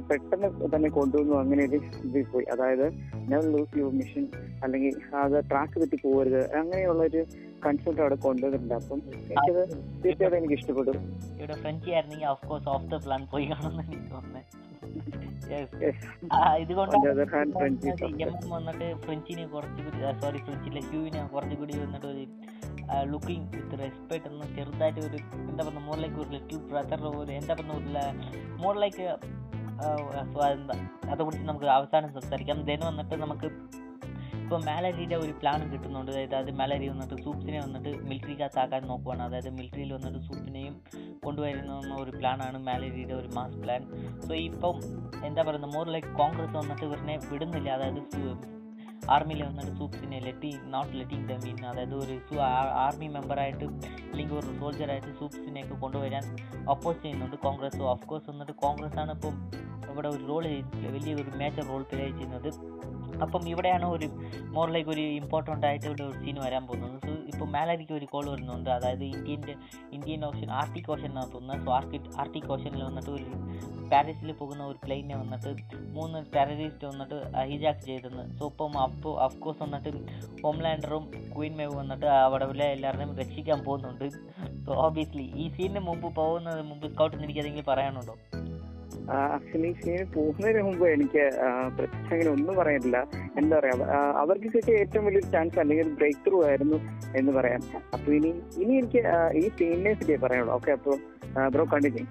[0.10, 1.36] പെട്ടെന്ന് തന്നെ കൊണ്ടുവന്നു.
[1.44, 2.46] അങ്ങനെ ഒരു ഇതിൽ പോയി.
[2.54, 2.86] അതായത്
[3.32, 4.26] നെവർ ലൂസ് യുവർ മിഷൻ
[4.64, 6.42] അല്ലെങ്കിൽ അത് ട്രാക്ക് തെറ്റി പോകരുത്.
[6.62, 7.22] അങ്ങനെയുള്ള ഒരു
[7.66, 8.76] കൺസെപ്റ്റ് അവിടെ കൊണ്ടുവന്നിട്ടുണ്ട്.
[8.80, 9.00] അപ്പം
[9.34, 9.62] എനിക്കത്
[10.04, 10.98] തീർച്ചയായിട്ടും എനിക്ക് ഇഷ്ടപ്പെടും.
[11.42, 14.60] ഇവിടെ ഫ്രഞ്ച് ആയിരുന്നെങ്കിൽ of course of the plan പോയി കാണുമെന്ന് എനിക്ക് തോന്നുന്നത്
[16.64, 16.96] ഇതുകൊണ്ട്
[18.54, 22.24] വന്നിട്ട് ഫ്രഞ്ചിനെ കുറച്ചുകൂടി സോറി ഫ്രഞ്ചിലെ ക്യൂവിനെ കുറച്ചുകൂടി വന്നിട്ട് ഒരു
[23.12, 25.18] ലുക്കിംഗ് വിത്ത് റെസ്പെക്ട് എന്ന് ചെറുതായിട്ട് ഒരു
[25.50, 27.90] എന്താ പറയുക മോർ ലൈക്ക് ഒരു ലിറ്റിൽ ബ്രദർ ഒരു എന്താ പറയുക ഒരു
[28.64, 29.06] മോർ ലൈക്ക്
[31.12, 32.58] അതേക്കുറിച്ച് നമുക്ക് അവസാനം സംസാരിക്കാം.
[32.70, 33.48] ദെൻ വന്നിട്ട് നമുക്ക്
[34.52, 36.10] ഇപ്പോൾ മാലരിയുടെ ഒരു പ്ലാൻ കിട്ടുന്നുണ്ട്.
[36.12, 39.22] അതായത് അത് മാലരി വന്നിട്ട് സൂപ്സിനെ വന്നിട്ട് മിലിറ്ററിക്കകത്താക്കാൻ നോക്കുവാണ്.
[39.28, 40.74] അതായത് മിലിറ്ററിയിൽ വന്നിട്ട് സൂപ്സിനെയും
[41.26, 43.84] കൊണ്ടുവരുന്ന ഒരു പ്ലാനാണ് മാലരിയുടെ ഒരു മാസ് പ്ലാൻ.
[44.26, 44.76] സോ ഇപ്പം
[45.28, 47.70] എന്താ പറയുന്നത് മോർ ലൈക്ക് കോൺഗ്രസ് വന്നിട്ട് ഇവരിനെ വിടുന്നില്ല.
[47.70, 48.02] അതായത്
[49.16, 52.18] ആർമിയിൽ വന്നിട്ട് സൂപ്സിനെ let not letting the mean അതായത് ഒരു
[52.86, 53.66] ആർമി മെമ്പറായിട്ട്
[54.12, 56.24] അല്ലെങ്കിൽ ഒരു സോൾജറായിട്ട് സൂപ്സിനെയൊക്കെ കൊണ്ടുവരാൻ
[56.76, 57.82] ഒപ്പോസ് ചെയ്യുന്നുണ്ട് കോൺഗ്രസ്.
[57.94, 59.38] ഓഫ് കോഴ്സ് വന്നിട്ട് കോൺഗ്രസ് ആണ് ഇപ്പം
[59.92, 60.44] ഇവിടെ ഒരു റോൾ
[60.98, 62.52] വലിയ ഒരു മേജർ റോൾ പ്ലേ ചെയ്യുന്നത്.
[63.24, 64.10] അപ്പം ഇവിടെയാണ് ഒരു
[64.56, 66.96] മോറിലേക്ക് ലൈക്ക് ഒരു ഇമ്പോർട്ടന്റ് ആയിട്ട് ഒരു സീൻ വരാൻ പോകുന്നത്.
[67.06, 68.70] സോ ഇപ്പോൾ മേലാരിക്ക് ഒരു കോൾ വരുന്നുണ്ട്.
[68.70, 69.56] അതായത് ഇന്ത്യന്റെ
[69.94, 71.66] ഇന്ത്യൻ ഓഷൻ ആർട്ടിക് ഓഷൻ എന്നാണ് തോന്നുന്നത്.
[71.66, 73.26] സോ ആർട്ടിക് ആർട്ടിക് ഓഷനിൽ വന്നിട്ട് ഒരു
[73.92, 75.52] പാരീസിൽ പോകുന്ന ഒരു പ്ലെയിനെ വന്നിട്ട്
[75.98, 77.18] മൂന്ന് ടെററിസ്റ്റ് വന്നിട്ട്
[77.52, 79.92] ഹിജാക്ക് ചെയ്തെന്ന് സോ ഇപ്പം അപ്പോൾ അഫ്കോഴ്സ് വന്നിട്ട്
[80.44, 84.08] ഹോംലാൻഡറും ക്വീൻ മേവ് വന്നിട്ട് അവിടെ എല്ലാവരുടെയും രക്ഷിക്കാൻ പോകുന്നുണ്ട്.
[84.66, 88.16] സോ ഓബിയസ്ലി ഈ സീനിന് മുമ്പ് പോകുന്നതിന് മുമ്പ് സ്കൗട്ടിന് എനിക്ക് ഏതെങ്കിലും പറയാനുണ്ടോ?
[89.36, 91.24] ആക്ച്വലി സിനിമ പോകുന്നതിന് മുമ്പ് എനിക്ക്
[91.78, 92.98] പ്രത്യേകിച്ച് അങ്ങനെ ഒന്നും പറയാനില്ല.
[93.38, 93.76] എന്താ പറയാ
[94.22, 96.78] അവർക്ക് കിട്ടിയ ഏറ്റവും വലിയൊരു ചാൻസ് അല്ലെങ്കിൽ ഒരു ബ്രേക്ക് ത്രൂ ആയിരുന്നു
[97.16, 97.62] എന്ന് പറയാം.
[97.96, 98.32] അപ്പൊ ഇനി
[98.64, 99.02] ഇനി എനിക്ക്
[99.42, 100.94] ഈ സീനിനെ പറ്റിയേ പറയുള്ളൂ ഓക്കെ അപ്പൊ
[101.56, 102.06] ബ്രോ കണ്ടിന്യൂ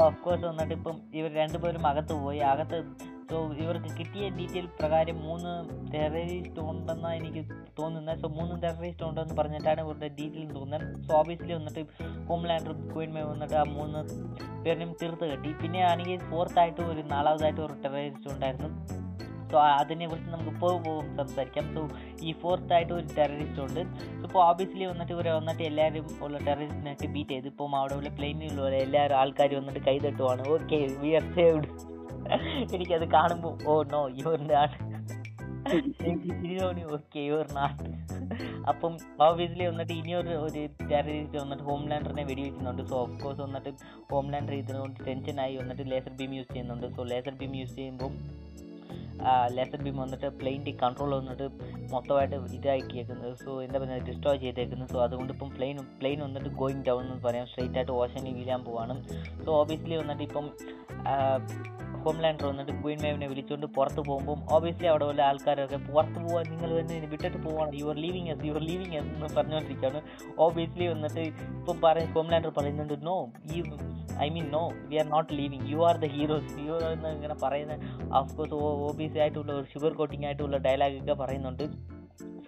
[0.00, 2.78] ഓഫ് കോഴ്സ് വന്നിട്ട് ഇപ്പം ഇവർ രണ്ടുപേരും അകത്ത് പോയി അകത്ത്
[3.30, 5.50] സോ ഇവർക്ക് കിട്ടിയ ഡീറ്റെയിൽ പ്രകാരം മൂന്ന്
[5.94, 7.42] ടെററിസ്റ്റ് ഉണ്ടെന്നാണ് എനിക്ക്
[7.78, 11.82] തോന്നുന്നത് സോ മൂന്ന് ടെററിസ്റ്റ് ഉണ്ടെന്ന് പറഞ്ഞിട്ടാണ് ഇവരുടെ ഡീറ്റെയിൽ തോന്നുന്നത് സോ ഓബിയസ്ലി വന്നിട്ട്
[12.28, 14.00] ഹോംലാൻഡറും ക്വീൻമേ വന്നിട്ട് ആ മൂന്ന്
[14.64, 15.52] പേരിനും തീർത്ത് കെട്ടി.
[15.62, 18.70] പിന്നെ ആണെങ്കിൽ ഫോർത്ത് ആയിട്ട് ഒരു നാലാമതായിട്ട് ഒരു ടെററിസ്റ്റ് ഉണ്ടായിരുന്നു.
[19.50, 21.66] സോ അതിനെ കുറിച്ച് നമുക്ക് ഇപ്പോൾ പോകും സംസാരിക്കാം.
[21.74, 21.82] സോ
[22.26, 23.82] ഈ ഫോർത്ത് ആയിട്ട് ഒരു ടെററിസ്റ്റ് ഉണ്ട്.
[24.18, 27.48] സോ ഇപ്പോൾ ഓബിയസ്ലി വന്നിട്ട് ഇവരെ വന്നിട്ട് എല്ലാവരും ഉള്ള ടെററിസ്റ്റിനായിട്ട് ബീറ്റ് ചെയ്ത്.
[27.52, 31.68] ഇപ്പം അവിടെ ഉള്ള പ്ലെയിനിലുള്ള എല്ലാവരും ആൾക്കാർ വന്നിട്ട് കൈതട്ടുവാണ് ഓക്കെ വി ആർ സേവ്ഡ്
[32.74, 34.76] എനിക്കത് കാണുമ്പോൾ ഓ no your not
[36.96, 37.88] okay your not
[38.70, 38.92] അപ്പം
[39.26, 40.60] ഓബിയസ്ലി വന്നിട്ട് ഇനിയൊരു ഒരു
[40.90, 42.82] ടെററിസ്റ്റ് വന്നിട്ട് ഹോംലാൻഡറിനെ വെടിവെക്കുന്നുണ്ട്.
[42.90, 43.70] സോ ഓഫ് കോഴ്സ് വന്നിട്ട്
[44.12, 46.86] ഹോംലാൻഡർ ഇതിനുകൊണ്ട് ടെൻഷനായി വന്നിട്ട് ലേസർ ബീം യൂസ് ചെയ്യുന്നുണ്ട്.
[46.96, 48.12] സോ ലേസർ ബീം യൂസ് ചെയ്യുമ്പോൾ
[49.56, 51.46] ലേസർ ബീം വന്നിട്ട് പ്ലെയിന്റെ കൺട്രോൾ വന്നിട്ട്
[51.92, 54.90] മൊത്തമായിട്ട് ഇതാക്കിയേക്കുന്നത് സോ എന്താ പറയുക ഡിസ്ട്രോയ് ചെയ്തേക്കുന്നത്.
[54.94, 57.46] സോ അതുകൊണ്ട് ഇപ്പം പ്ലെയിൻ പ്ലെയിൻ വന്നിട്ട് ഗോയിങ് ഡൗൺ എന്ന് പറയാം.
[57.52, 58.96] സ്ട്രെയിറ്റ് ആയിട്ട് ഓഷനിൽ വീഴാൻ പോവാണ്.
[59.44, 60.46] സോ ഓബിയസ്ലി വന്നിട്ട് ഇപ്പം
[62.08, 67.08] ഹോംലാൻഡർ വന്നിട്ട് ക്വീൻ മേവിനെ വിളിച്ചുകൊണ്ട് പുറത്ത് പോകുമ്പോൾ ഓബിയസ്ലി അവിടെ ഉള്ള ആൾക്കാരൊക്കെ പുറത്ത് പോകാൻ നിങ്ങൾ തന്നെ
[67.12, 67.72] വിട്ടിട്ട് പോവാണ്.
[67.80, 70.00] Your leaving us your leaving us എന്ന് പറഞ്ഞുകൊണ്ടിരിക്കുകയാണ്
[70.38, 71.24] ഓബിയസ്ലി വന്നിട്ട്
[71.58, 73.16] ഇപ്പം പറയും ഹോംലാൻഡർ പറയുന്നുണ്ട് നോ
[73.54, 73.62] ഈ
[74.26, 77.76] I mean no we are not leaving you are the heroes hero എന്ന് ഇങ്ങനെ പറയുന്ന
[78.14, 78.54] ഓഫ്കോഴ്സ്
[78.88, 81.66] ഒ ബി സി ആയിട്ടുള്ള ഒരു ഷുഗർ കോട്ടിംഗ് ആയിട്ടുള്ള ഡയലോഗൊക്കെ പറയുന്നുണ്ട്.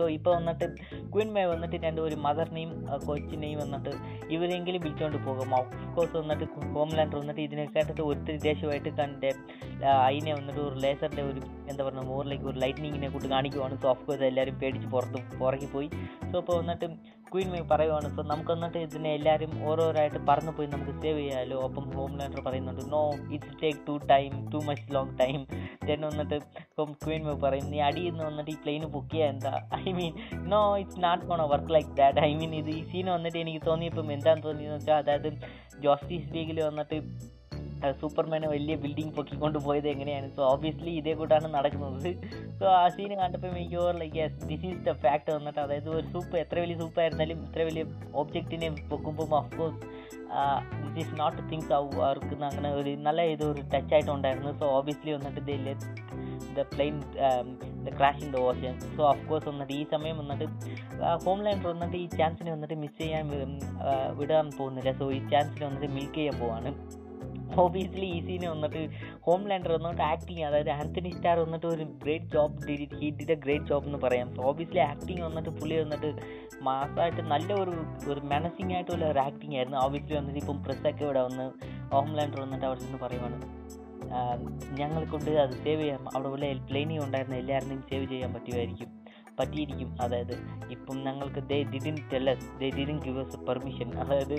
[0.00, 0.66] സോ ഇപ്പോൾ വന്നിട്ട്
[1.14, 2.72] ക്വിൻമേ വന്നിട്ട് രണ്ട് ഒരു മദറിനെയും
[3.06, 3.92] കൊച്ചിനെയും വന്നിട്ട്
[4.34, 5.50] ഇവരെങ്കിലും വിളിച്ചുകൊണ്ട് പോകും.
[5.60, 9.30] ഓഫ് കോഴ്സ് വന്നിട്ട് ഹോംലാൻഡർ വന്നിട്ട് ഇതിനെ കേട്ടിട്ട് ഒത്തിരി ദേഷ്യമായിട്ട് കണ്ട്
[10.06, 13.76] അതിനെ വന്നിട്ട് ഒരു ലേസറിന്റെ ഒരു എന്താ പറയുക മോറിലേക്ക് ഒരു ലൈറ്റ്നിങ്ങിനെ കൂട്ട് കാണിക്കുവാണ്.
[13.82, 15.88] സോ ഓഫ് കോഴ്സ് എല്ലാവരും പേടിച്ച് പുറത്ത് പുറകെ പോയി.
[16.30, 16.86] സോ ഇപ്പോൾ വന്നിട്ട്
[17.33, 21.59] ക്വീൻ മേ പറയുവാണ് സോ നമുക്ക് എന്നിട്ട് ഇതിനെ എല്ലാവരും ഓരോരായിട്ട് പറഞ്ഞു പോയി നമുക്ക് സേവ് ചെയ്യാമല്ലോ
[21.93, 23.03] ഹോം ലാൻഡർ പറയുന്നുണ്ട് no
[23.35, 25.40] it's take to time too much long time
[25.87, 29.53] then വന്നിട്ട് ഇപ്പം ക്വീൻ മേ പറയും നീ അടിയിൽ നിന്ന് വന്നിട്ട് ഈ പ്ലെയിന് ബുക്ക് ചെയ്യാൻ എന്താ?
[29.81, 30.12] I mean
[30.51, 34.12] no it's not gone work like that I mean ഇത് ഈ സീൻ വന്നിട്ട് എനിക്ക് തോന്നിയപ്പം
[34.16, 35.31] എന്താണെന്ന് തോന്നിയെന്ന് വെച്ചാൽ അതായത്
[35.81, 36.99] ജോസ്റ്റിസ് ലീഗിൽ വന്നിട്ട്
[38.01, 40.27] സൂപ്പർമാനെ വലിയ ബിൽഡിംഗ് പൊക്കിക്കൊണ്ട് പോയത് എങ്ങനെയാണ്?
[40.37, 42.11] സോ ഓബിയസ്ലി ഇതേ കൂട്ടാണ് നടക്കുന്നത്.
[42.59, 46.07] സോ ആ സീന് കണ്ടപ്പോൾ എനിക്ക് or like yes this is the fact വന്നിട്ട് അതായത് ഒരു
[46.14, 47.85] സൂപ്പ് എത്ര വലിയ സൂപ്പ് ആയിരുന്നാലും ഇത്ര വലിയ
[48.23, 49.81] ഓബ്ജക്റ്റിനെ പൊക്കുമ്പോൾ of course
[50.95, 54.53] this is not things അവർക്ക് അങ്ങനെ ഒരു നല്ല ഇതൊരു ടച്ച് ആയിട്ടുണ്ടായിരുന്നു.
[54.62, 55.77] സോ ഓബിയസ്ലി വന്നിട്ട് the
[56.59, 56.95] the plane
[57.85, 60.47] the crash in the ocean so of course ഈ സമയം വന്നിട്ട്
[61.27, 63.29] ഹോംലാൻഡർ വന്നിട്ട് ഈ ചാൻസിനെ വന്നിട്ട് മിസ് ചെയ്യാൻ
[64.19, 64.93] വിടാൻ പോകുന്നില്ല.
[65.01, 66.73] സോ ഈ ചാൻസിനെ വന്നിട്ട് മിൽക്ക് ചെയ്യാൻ പോവാണ്.
[67.58, 68.88] ഓബിയസ്ലി ഈ സീനെ വന്നിട്ട്
[69.20, 73.64] ഹോംലാൻഡർ വന്നിട്ട് ആക്ടിങ് അതായത് ആന്റണി സ്റ്റാർ വന്നിട്ട് ഒരു great job did he did a great
[73.64, 74.40] job എന്ന് പറയാം.
[74.40, 76.10] ഓബിയസ്ലി ആക്ടിങ് വന്നിട്ട് പുള്ളി വന്നിട്ട്
[76.62, 77.74] മാസമായിട്ട് നല്ല ഒരു
[78.08, 79.78] ഒരു മെനസിങ് ആയിട്ടുള്ള ഒരു ആക്ടിങ് ആയിരുന്നു.
[79.78, 81.52] ഓബിയസ്ലി വന്നിട്ട് ഇപ്പം പ്രസ്സൊക്കെ ഇവിടെ വന്ന്
[81.94, 83.40] ഹോം ലാൻഡർ വന്നിട്ട് അവിടെ നിന്ന് പറയുവാണ്.
[84.78, 86.08] ഞങ്ങളെ കൊണ്ട് അത് സേവ് ചെയ്യാം.
[86.14, 88.90] അവിടെ ഉള്ള പ്ലെയിനിങ് ഉണ്ടായിരുന്ന എല്ലാവരുടെയും സേവ് ചെയ്യാൻ പറ്റുമായിരിക്കും.
[89.40, 90.35] പറ്റിയിരിക്കും അതായത്
[90.76, 94.37] ഇപ്പം ഞങ്ങൾക്ക് they didn't tell us they didn't give us permission അതായത്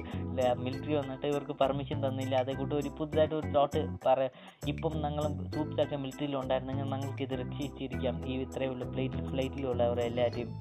[0.64, 2.36] മിലിറ്ററി വന്നിട്ട് ഇവർക്ക് പെർമിഷൻ തന്നില്ല.
[2.44, 4.28] അതേ ഒരു പുതുതായിട്ട് ഒരു തോട്ട് പറ
[4.72, 8.16] ഇപ്പം ഞങ്ങളും ട്രൂപ്സൊക്കെ മിലിറ്ററിയിൽ ഉണ്ടായിരുന്നെങ്കിൽ ഞങ്ങൾക്ക് ഇത് രക്ഷിച്ചിരിക്കാം.
[8.32, 10.52] ഈ ഇത്രയുള്ള ഫ്ലൈറ്റിൽ ഫ്ലൈറ്റിലുള്ളവരെ എല്ലാവരെയും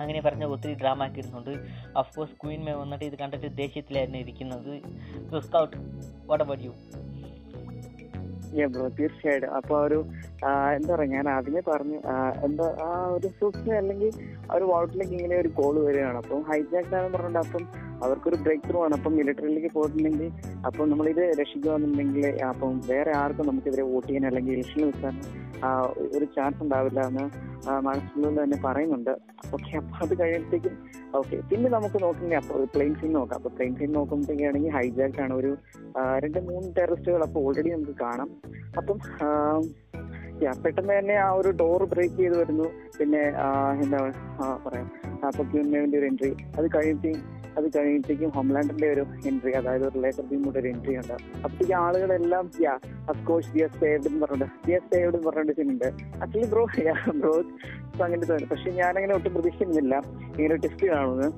[0.00, 1.50] അങ്ങനെ പറഞ്ഞ ഒത്തിരി ഡ്രാമ ആക്കിയിരുന്നുണ്ട്
[1.98, 4.72] അഫ്കോഴ്സ് ക്വീൻ മേ വന്നിട്ട് ഇത് കണ്ടിട്ട് ദേഷ്യത്തിലായിരുന്നു ഇരിക്കുന്നത്.
[5.46, 5.76] Scout
[6.30, 6.72] what about you
[8.74, 9.50] bro തീർച്ചയായിട്ടും.
[9.58, 9.98] അപ്പൊ ഒരു
[10.76, 11.98] എന്താ പറയാ ഞാൻ ആദ്യമേ പറഞ്ഞു
[12.46, 14.10] എന്താ ആ ഒരു സൂക്ഷ്മ അല്ലെങ്കിൽ
[14.50, 16.16] ആ ഒരു വോട്ടിലേക്ക് ഇങ്ങനെ ഒരു കോൾ വരികയാണ്.
[16.16, 17.64] അപ്പം ഹൈജാക്ക് ആണെന്ന് പറഞ്ഞിട്ട് അപ്പം
[18.04, 18.94] അവർക്കൊരു ബ്രേക്ക് ത്രൂ ആണ്.
[18.94, 20.30] അപ്പം മിലിറ്ററിയിലേക്ക് പോയിട്ടുണ്ടെങ്കിൽ
[20.66, 25.14] അപ്പം നമ്മളിത് രക്ഷിക്കുക എന്നുണ്ടെങ്കിൽ അപ്പം വേറെ ആർക്കും നമുക്കെതിരെ വോട്ട് ചെയ്യാൻ അല്ലെങ്കിൽ ഇലക്ഷനിൽ നിൽക്കാൻ
[26.16, 27.24] ഒരു ചാൻസ് ഉണ്ടാവില്ല എന്ന്
[27.86, 29.12] മനസ്സിലുള്ള തന്നെ പറയുന്നുണ്ട്.
[29.56, 30.74] ഓക്കെ അപ്പൊ അത് കഴിയുമ്പോഴത്തേക്കും
[31.18, 33.36] ഓക്കെ പിന്നെ നമുക്ക് നോക്കുന്നത് അപ്പോൾ പ്ലെയിൻ സീൻ നോക്കാം.
[33.40, 35.52] അപ്പൊ പ്ലെയിൻ സീൻ നോക്കുമ്പോഴത്തേക്കാണെങ്കിൽ ഹൈജാക്ക് ആണ് ഒരു
[36.24, 38.30] രണ്ട് മൂന്ന് ടെററിസ്റ്റുകൾ അപ്പോൾ ഓൾറെഡി നമുക്ക് കാണാം.
[38.80, 38.98] അപ്പം
[40.64, 42.66] പെട്ടെന്ന് തന്നെ ആ ഒരു ഡോർ ബ്രേക്ക് ചെയ്ത് വരുന്നു.
[42.98, 43.20] പിന്നെ
[43.82, 43.98] എന്താ
[44.64, 44.84] പറയാ.
[45.28, 50.68] അപ്പൊ ക്യൂനേവിന്റെ ഒരു എൻട്രി അത് കഴിയുമ്പോഴത്തേക്കും അത് കഴിഞ്ഞിട്ടേക്കും ഹോംലാൻഡിന്റെ ഒരു എൻട്രി അതായത് ലേസർ കൂടെ ഒരു
[50.68, 51.12] എൻട്രി ഉണ്ട്.
[51.64, 56.66] ഈ ആളുകളെല്ലാം യാ അഫ്കോഴ്സ് എസ് സേവ്ഡ് എന്ന് പറഞ്ഞിട്ട് ഡിയർ സേവ്ഡ് എന്ന് പറഞ്ഞിട്ട് ചെയ്യുന്നുണ്ട് ആക്ച്വലി ബ്രോ
[57.14, 57.42] ബ്രോ
[58.04, 60.02] അങ്ങനെ തോന്നുന്നു പക്ഷെ ഞാനങ്ങനെ ഒട്ടും പ്രതീക്ഷിക്കുന്നില്ല.
[60.38, 61.32] ഇങ്ങനെ ടെസ്റ്റ് കാണുന്നത്.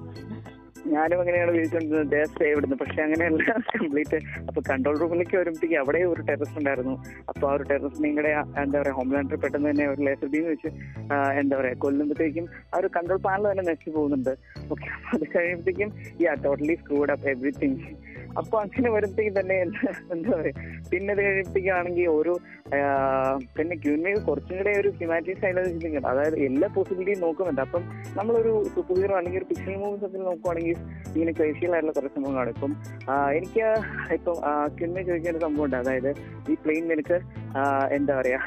[0.93, 2.77] ഞാനും അങ്ങനെയാണ് വിളിച്ചുകൊണ്ടിരുന്നത് ഡേ ഇവിടുന്ന്.
[2.83, 3.43] പക്ഷെ അങ്ങനെയല്ല.
[3.73, 4.19] കംപ്ലീറ്റ്
[4.49, 6.95] അപ്പൊ കൺട്രോൾ റൂമിലേക്ക് വരുമ്പോഴത്തേക്ക് അവിടെ ഒരു ടെറസ് ഉണ്ടായിരുന്നു.
[7.31, 10.71] അപ്പൊ ആ ഒരു ടെറസ് നിങ്ങളുടെ എന്താ പറയാ ഹോംലാൻഡർ പെട്ടെന്ന് തന്നെ ഒരു ലേസർ ബീം വെച്ച്
[11.43, 14.33] എന്താ പറയാ കൊല്ലുമ്പോഴത്തേക്കും ആ ഒരു കൺട്രോൾ പാനൽ തന്നെ നശിച്ചു പോകുന്നുണ്ട്.
[14.73, 15.93] ഓക്കെ അത് കഴിയുമ്പോഴത്തേക്കും
[16.27, 17.79] yeah totally screwed up everything
[18.37, 19.57] അപ്പൊ അങ്ങനെ വരുമ്പോഴത്തേക്കും തന്നെ
[20.15, 20.55] എന്താ പറയാ
[20.91, 21.23] പിന്നെ അത്
[22.15, 22.35] ഓരോ
[23.57, 27.63] പിന്നെ ക്യൂൻമേ കുറച്ചും കൂടെ ഒരു ഹ്യൂമാനിറ്റി സൈഡിൽ ചിന്തിക്കണം അതായത് എല്ലാ പോസിബിലിറ്റിയും നോക്കുന്നുണ്ട്.
[27.67, 27.83] അപ്പം
[28.19, 30.77] നമ്മളൊരു സൂപ്പർ ഹീറോ അല്ലെങ്കിൽ ഒരു ഫിക്ഷണൽ മൂവീസ് ഒക്കെ നോക്കുവാണെങ്കിൽ
[31.15, 32.73] ഇങ്ങനെ ക്രേഷ്യൽ ആയിട്ടുള്ള കുറച്ച് സംഭവങ്ങളാണ് ഇപ്പം
[33.33, 33.65] എനിക്ക്
[34.15, 34.37] ഇപ്പം
[34.77, 36.11] ക്യൂൻമേ ചോദിക്കുന്ന ഒരു സംഭവം ഉണ്ട് അതായത്
[36.51, 37.19] ഈ പ്ലെയിൻ നിനക്ക്
[37.91, 38.41] എന്താ പറയാ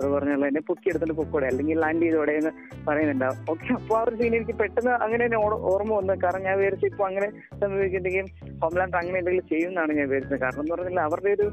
[0.00, 2.52] അത് പറഞ്ഞല്ലോ എന്നെ പൊക്കി എടുത്തിട്ട് പൊക്കോടെ അല്ലെങ്കിൽ ലാൻഡ് ചെയ്തോടെ എന്ന്
[2.86, 5.38] പറയുന്നുണ്ടാവും ഓക്കെ അപ്പോൾ ആ ഒരു സീൻ എനിക്ക് പെട്ടെന്ന് അങ്ങനെ തന്നെ
[5.72, 6.14] ഓർമ്മ വന്നു.
[6.24, 8.26] കാരണം ഞാൻ വിചാരിച്ചു ഇപ്പൊ അങ്ങനെ സംഭവിക്കുന്നുണ്ടെങ്കിൽ
[8.62, 10.40] ഹോംലാൻഡ് അങ്ങനെ എന്തെങ്കിലും ചെയ്യുമെന്നാണ് ഞാൻ വിചാരിച്ചത്.
[10.44, 11.46] കാരണം എന്ന് പറഞ്ഞാൽ അവരുടെ ഒരു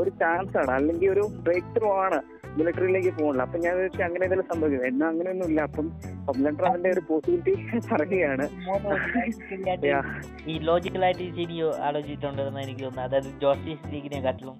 [0.00, 2.18] ഒരു ചാൻസ് ആണ് അല്ലെങ്കിൽ ഒരു ബ്രേക്ക് ത്രൂ ആണ്
[2.56, 4.86] മിലിറ്ററിയിലേക്ക് പോകുന്നത് അപ്പൊ ഞാൻ വിചാരിച്ചു അങ്ങനെ എന്തെങ്കിലും സംഭവിക്കും.
[4.88, 5.86] എന്നാ അങ്ങനെയൊന്നും ഇല്ല അപ്പം
[6.26, 7.54] ഹോംലാൻഡ് അതിന്റെ ഒരു പോസിബിലിറ്റി
[7.92, 8.46] പറയുകയാണ്.
[10.52, 11.56] ഈ ലോജിക്കലായിട്ട് ശരി
[11.88, 13.06] ആലോചിച്ചിട്ടുണ്ടെന്ന് എനിക്ക് തോന്നുന്നു.
[13.08, 14.58] അതായത് ജോസ്റ്റിസ് ലീഗിനെ കാട്ടിലും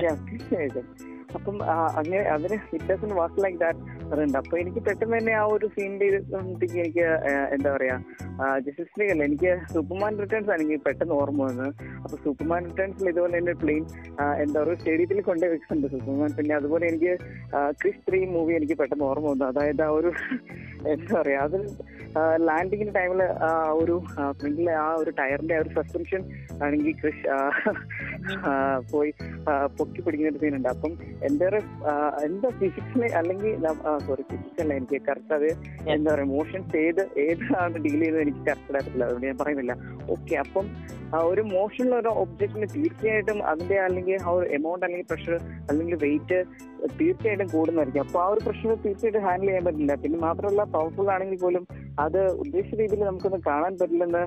[0.00, 0.84] തീർച്ചയായിട്ടും.
[1.36, 1.56] അപ്പം
[1.98, 6.06] അങ്ങനെ അതിന് ഇറ്റ് വാസ് ലൈക്ക് ദാറ്റ് പറയുന്നുണ്ട് അപ്പൊ എനിക്ക് പെട്ടെന്ന് തന്നെ ആ ഒരു സീനിന്റെ
[6.82, 7.04] എനിക്ക്
[7.54, 7.96] എന്താ പറയാ
[8.66, 11.70] ജസ്റ്റിസ് ലീഗ് അല്ല എനിക്ക് സൂപ്പർമാൻ റിട്ടേൺസ് ആണ് എനിക്ക് പെട്ടെന്ന് ഓർമ്മ വന്നത്.
[12.04, 13.82] അപ്പൊ സൂപ്പർമാൻ റിട്ടേൺസിൽ ഇതുപോലെ തന്നെ പ്ലെയിൻ
[14.44, 17.12] എന്താ പറയുക സ്റ്റേഡിയത്തിൽ കൊണ്ടേ വെക്കുന്നുണ്ട് സൂപ്പർമാൻ പിന്നെ അതുപോലെ എനിക്ക്
[17.80, 19.46] ക്രിസ് ത്രീ മൂവി എനിക്ക് പെട്ടെന്ന് ഓർമ്മ വന്നു.
[19.52, 20.12] അതായത് ആ ഒരു
[20.88, 21.58] എന്താ പറയാ അത്
[22.46, 23.94] ലാൻഡിങ്ങിന്റെ ടൈമിൽ ആ ഒരു
[24.38, 26.20] ഫ്രണ്ടിലെ ആ ഒരു ടയറിന്റെ ആ ഒരു സസ്പെൻഷൻ
[26.64, 27.24] ആണെങ്കിൽ ക്രിഷ്
[28.92, 29.10] പോയി
[29.78, 30.92] പൊക്കി പിടിക്കുന്ന ഒരു സീനുണ്ട് അപ്പം
[31.48, 31.60] ഒരു
[32.26, 33.52] എന്താ ഫിസിക്സിനെ അല്ലെങ്കിൽ
[34.06, 35.48] സോറി ഫിസിക്സ് അല്ല എനിക്ക് കറക്റ്റ് അത്
[35.94, 39.04] എന്താ പറയാ മോഷൻസ് ഏത് ഏതാണ് ഡീൽ ചെയ്യുന്നത് എനിക്ക് കറക്റ്റ് ആയിട്ടില്ല.
[39.08, 39.74] അതുകൊണ്ട് ഞാൻ പറയുന്നില്ല.
[40.14, 40.66] ഓക്കെ അപ്പം
[41.30, 45.36] ഒരു മോഷനുള്ള ഒരു ഒബ്ജക്റ്റിന് തീർച്ചയായിട്ടും അതിന്റെ അല്ലെങ്കിൽ ആ ഒരു എമൗണ്ട് അല്ലെങ്കിൽ പ്രഷർ
[45.68, 46.38] അല്ലെങ്കിൽ വെയിറ്റ്
[47.00, 48.02] തീർച്ചയായിട്ടും കൂടുന്നതായിരിക്കും.
[48.06, 49.94] അപ്പൊ ആ ഒരു പ്രഷർ തീർച്ചയായിട്ടും ഹാൻഡിൽ ചെയ്യാൻ പറ്റില്ല.
[50.02, 51.64] പിന്നെ മാത്രമല്ല പവർഫുൾ ആണെങ്കിൽ പോലും
[52.04, 54.22] അത് ഉദ്ദേശിച്ച രീതിയിൽ നമുക്കൊന്ന് കാണാൻ പറ്റില്ലെന്ന്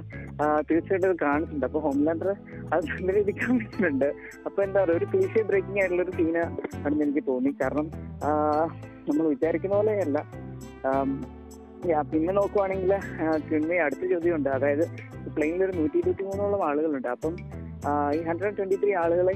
[0.69, 1.65] തീർച്ചയായിട്ടും അത് കാണിച്ചിട്ടുണ്ട്.
[1.69, 2.29] അപ്പൊ ഹോംലാൻഡർ
[2.73, 4.07] അത് നല്ല രീതിയിൽ കാണിച്ചിട്ടുണ്ട്.
[4.47, 6.43] അപ്പൊ എന്താ പറയുക ഒരു ക്ലീഷ്യ ബ്രേക്കിംഗ് ആയിട്ടുള്ള ഒരു സീന്
[6.85, 7.51] ആണെന്ന് എനിക്ക് തോന്നി.
[7.61, 7.87] കാരണം
[9.09, 10.19] നമ്മൾ വിചാരിക്കുന്ന പോലെയല്ല.
[12.11, 12.91] പിന്നെ നോക്കുവാണെങ്കിൽ
[13.49, 14.49] പിന്നെ അടുത്ത ചോദ്യമുണ്ട്.
[14.57, 14.85] അതായത്
[15.35, 17.09] പ്ലെയിനിൽ ഒരു നൂറ്റി ഇരുപത്തി മൂന്നോളം ആളുകളുണ്ട്.
[17.15, 17.33] അപ്പം
[18.17, 19.35] ഈ ഹൺഡ്രഡ് ട്വന്റി ത്രീ ആളുകളെ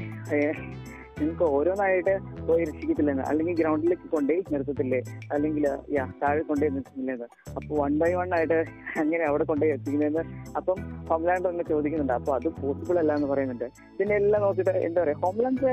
[1.20, 2.14] നിങ്ങൾക്ക് ഓരോന്നായിട്ട്
[2.48, 3.24] പോയി രക്ഷിക്കത്തില്ലെന്ന്.
[3.30, 5.00] അല്ലെങ്കിൽ ഗ്രൗണ്ടിലേക്ക് കൊണ്ടുപോയി നിർത്തത്തില്ലേ?
[5.36, 5.66] അല്ലെങ്കിൽ
[5.98, 8.60] യാ താഴെ കൊണ്ടുപോയി നിർത്തുന്നില്ലെന്ന് അപ്പൊ വൺ ബൈ വൺ ആയിട്ട്
[9.04, 10.24] അങ്ങനെ അവിടെ കൊണ്ടുപോയി എത്തിക്കുന്നതെന്ന്
[10.60, 12.16] അപ്പം ഹോംലാൻഡ് ഒന്ന് ചോദിക്കുന്നുണ്ട്.
[12.20, 13.68] അപ്പൊ അത് പോസിബിൾ അല്ല എന്ന് പറയുന്നുണ്ട്.
[13.98, 15.72] പിന്നെ എല്ലാം നോക്കിയിട്ട് എന്താ പറയാ ഹോംലാൻഡ്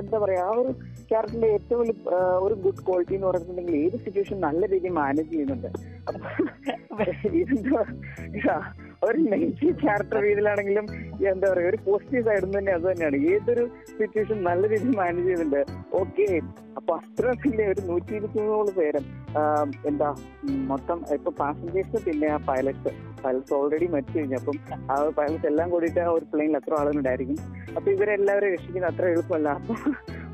[0.00, 0.72] എന്താ പറയാ ആ ഒരു
[1.10, 1.94] ക്യാരക്ടറിന്റെ ഏറ്റവും വലിയ
[2.46, 5.70] ഒരു ഗുഡ് ക്വാളിറ്റി എന്ന് പറഞ്ഞിട്ടുണ്ടെങ്കിൽ ഏത് സിറ്റുവേഷൻ നല്ല രീതിയിൽ മാനേജ് ചെയ്യുന്നുണ്ട്.
[6.08, 7.04] അപ്പൊ
[7.42, 7.82] ഇതെന്താ
[9.02, 10.86] ഒരു നെഗറ്റീവ് ക്യാരക്ടർ രീതിയിലാണെങ്കിലും
[11.32, 13.16] എന്താ പറയാ ഒരു പോസിറ്റീവ് സൈഡ് തന്നെ അത് തന്നെയാണ്.
[13.32, 13.64] ഏതൊരു
[13.98, 15.60] സിറ്റുവേഷൻ നല്ല രീതിയിൽ മാനേജ് ചെയ്യുന്നുണ്ട്
[16.00, 16.26] ഓക്കെ
[16.78, 19.04] അപ്പൊ അത്ര പിന്നെ ഒരു നൂറ്റി ഇരുപത്തിമൂന്നോളം പേരും
[19.90, 20.08] എന്താ
[20.72, 22.90] മൊത്തം ഇപ്പൊ പാസഞ്ചേഴ്സ് പിന്നെ ആ പൈലറ്റ്
[23.22, 24.36] പൈലറ്റ്സ് ഓൾറെഡി മരിച്ചു കഴിഞ്ഞു.
[24.40, 24.56] അപ്പം
[24.92, 27.38] ആ പൈലറ്റ്സ് എല്ലാം കൂടിയിട്ട് ആ ഒരു പ്ലെയിനിൽ എത്ര ആളുകളുണ്ടായിരിക്കും
[27.76, 29.48] അപ്പൊ ഇവരെല്ലാവരും രക്ഷിക്കുന്നത് അത്ര എളുപ്പമല്ല.
[29.60, 29.74] അപ്പൊ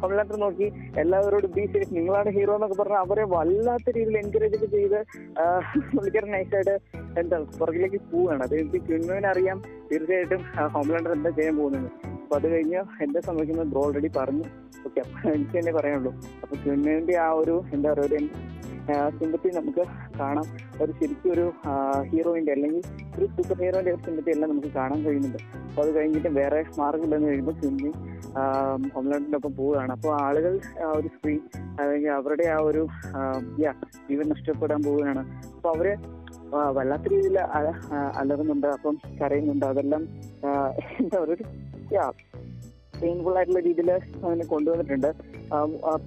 [0.02, 0.66] ഹോംലാൻഡർ നോക്കി
[1.02, 4.98] എല്ലാവരോടും ബി സേഫ് നിങ്ങളാണ് ഹീറോ എന്നൊക്കെ പറഞ്ഞാൽ അവരെ വല്ലാത്ത രീതിയിൽ എൻകറേജ് ഒക്കെ ചെയ്ത്
[5.94, 6.74] പുള്ളിക്കാരൻ നൈസായിട്ട്
[7.20, 8.42] എന്താ പുറകിലേക്ക് പോവുകയാണ്.
[8.46, 9.58] അത് എനിക്ക് കിണ്ണുവിനെ അറിയാം.
[9.90, 10.42] തീർച്ചയായിട്ടും
[10.74, 11.88] ഹോംലാൻഡർ എന്താ ചെയ്യാൻ പോകുന്നത്?
[12.22, 14.46] അപ്പൊ അത് കഴിഞ്ഞ് എന്താ സംഭവിക്കുന്നത് ബ്രോ ഓൾറെഡി പറഞ്ഞു.
[14.86, 16.12] ഓക്കെ അപ്പൊ എനിക്ക് തന്നെ പറയാനുള്ളൂ.
[16.42, 18.18] അപ്പൊ കിണ്ണുവിന്റെ ആ ഒരു എന്താ പറയുക ഒരു
[19.18, 19.82] സിമ്പത്തി നമുക്ക്
[20.20, 20.46] കാണാം.
[20.82, 21.44] ഒരു ശരിക്കും ഒരു
[22.12, 22.82] ഹീറോയിന്റെ അല്ലെങ്കിൽ
[23.16, 25.38] ഒരു സൂപ്പർ ഹീറോയിന്റെ സിമ്പത്തി എല്ലാം നമുക്ക് കാണാൻ കഴിയുന്നുണ്ട്.
[25.68, 27.90] അപ്പൊ അത് കഴിഞ്ഞിട്ട് വേറെ മാർഗമില്ലെന്ന് കഴിയുമ്പോൾ ക്യൂൻമി
[28.94, 29.92] ഹോംലാൻഡിന്റെ ഒപ്പം പോവുകയാണ്.
[29.96, 30.54] അപ്പോൾ ആളുകൾ
[30.98, 31.40] ഒരു സ്ക്രീൻ
[31.82, 32.82] അല്ലെങ്കിൽ അവരുടെ ആ ഒരു
[34.08, 35.24] ജീവൻ നഷ്ടപ്പെടാൻ പോവുകയാണ്.
[35.56, 35.88] അപ്പൊ അവർ
[36.76, 37.38] വല്ലാത്ത രീതിയിൽ
[38.20, 39.66] അലറുന്നുണ്ട് അപ്പം കരയുന്നുണ്ട്.
[39.72, 40.02] അതെല്ലാം
[41.00, 42.12] എന്താ പറയുക
[43.00, 43.90] പെയിൻഫുൾ ആയിട്ടുള്ള രീതിയിൽ
[44.26, 45.10] അതിനെ കൊണ്ടുവന്നിട്ടുണ്ട്.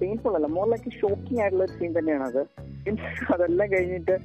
[0.00, 2.42] പെയിൻഫുൾ അല്ല മോർ ലൈക്ക് ഷോക്കിംഗ് ആയിട്ടുള്ള ഒരു സീൻ തന്നെയാണ് അത്
[3.34, 4.16] അതെല്ലാം കഴിഞ്ഞിട്ട്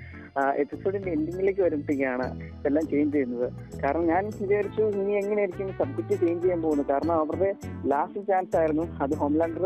[0.63, 2.25] എപ്പിസോഡിന്റെ എൻഡിങ്ങിലേക്ക് വരുമ്പോഴത്തേക്കാണ്
[2.57, 3.47] ഇതെല്ലാം ചേഞ്ച് ചെയ്യുന്നത്.
[3.81, 6.87] കാരണം ഞാൻ വിചാരിച്ചു ഇനി എങ്ങനെയായിരിക്കും സബ്ജക്ട് ചേഞ്ച് ചെയ്യാൻ പോകുന്നത്?
[6.91, 7.49] കാരണം അവരുടെ
[7.91, 8.85] ലാസ്റ്റ് ചാൻസ് ആയിരുന്നു.
[9.05, 9.65] അത് ഹോംലാൻഡർ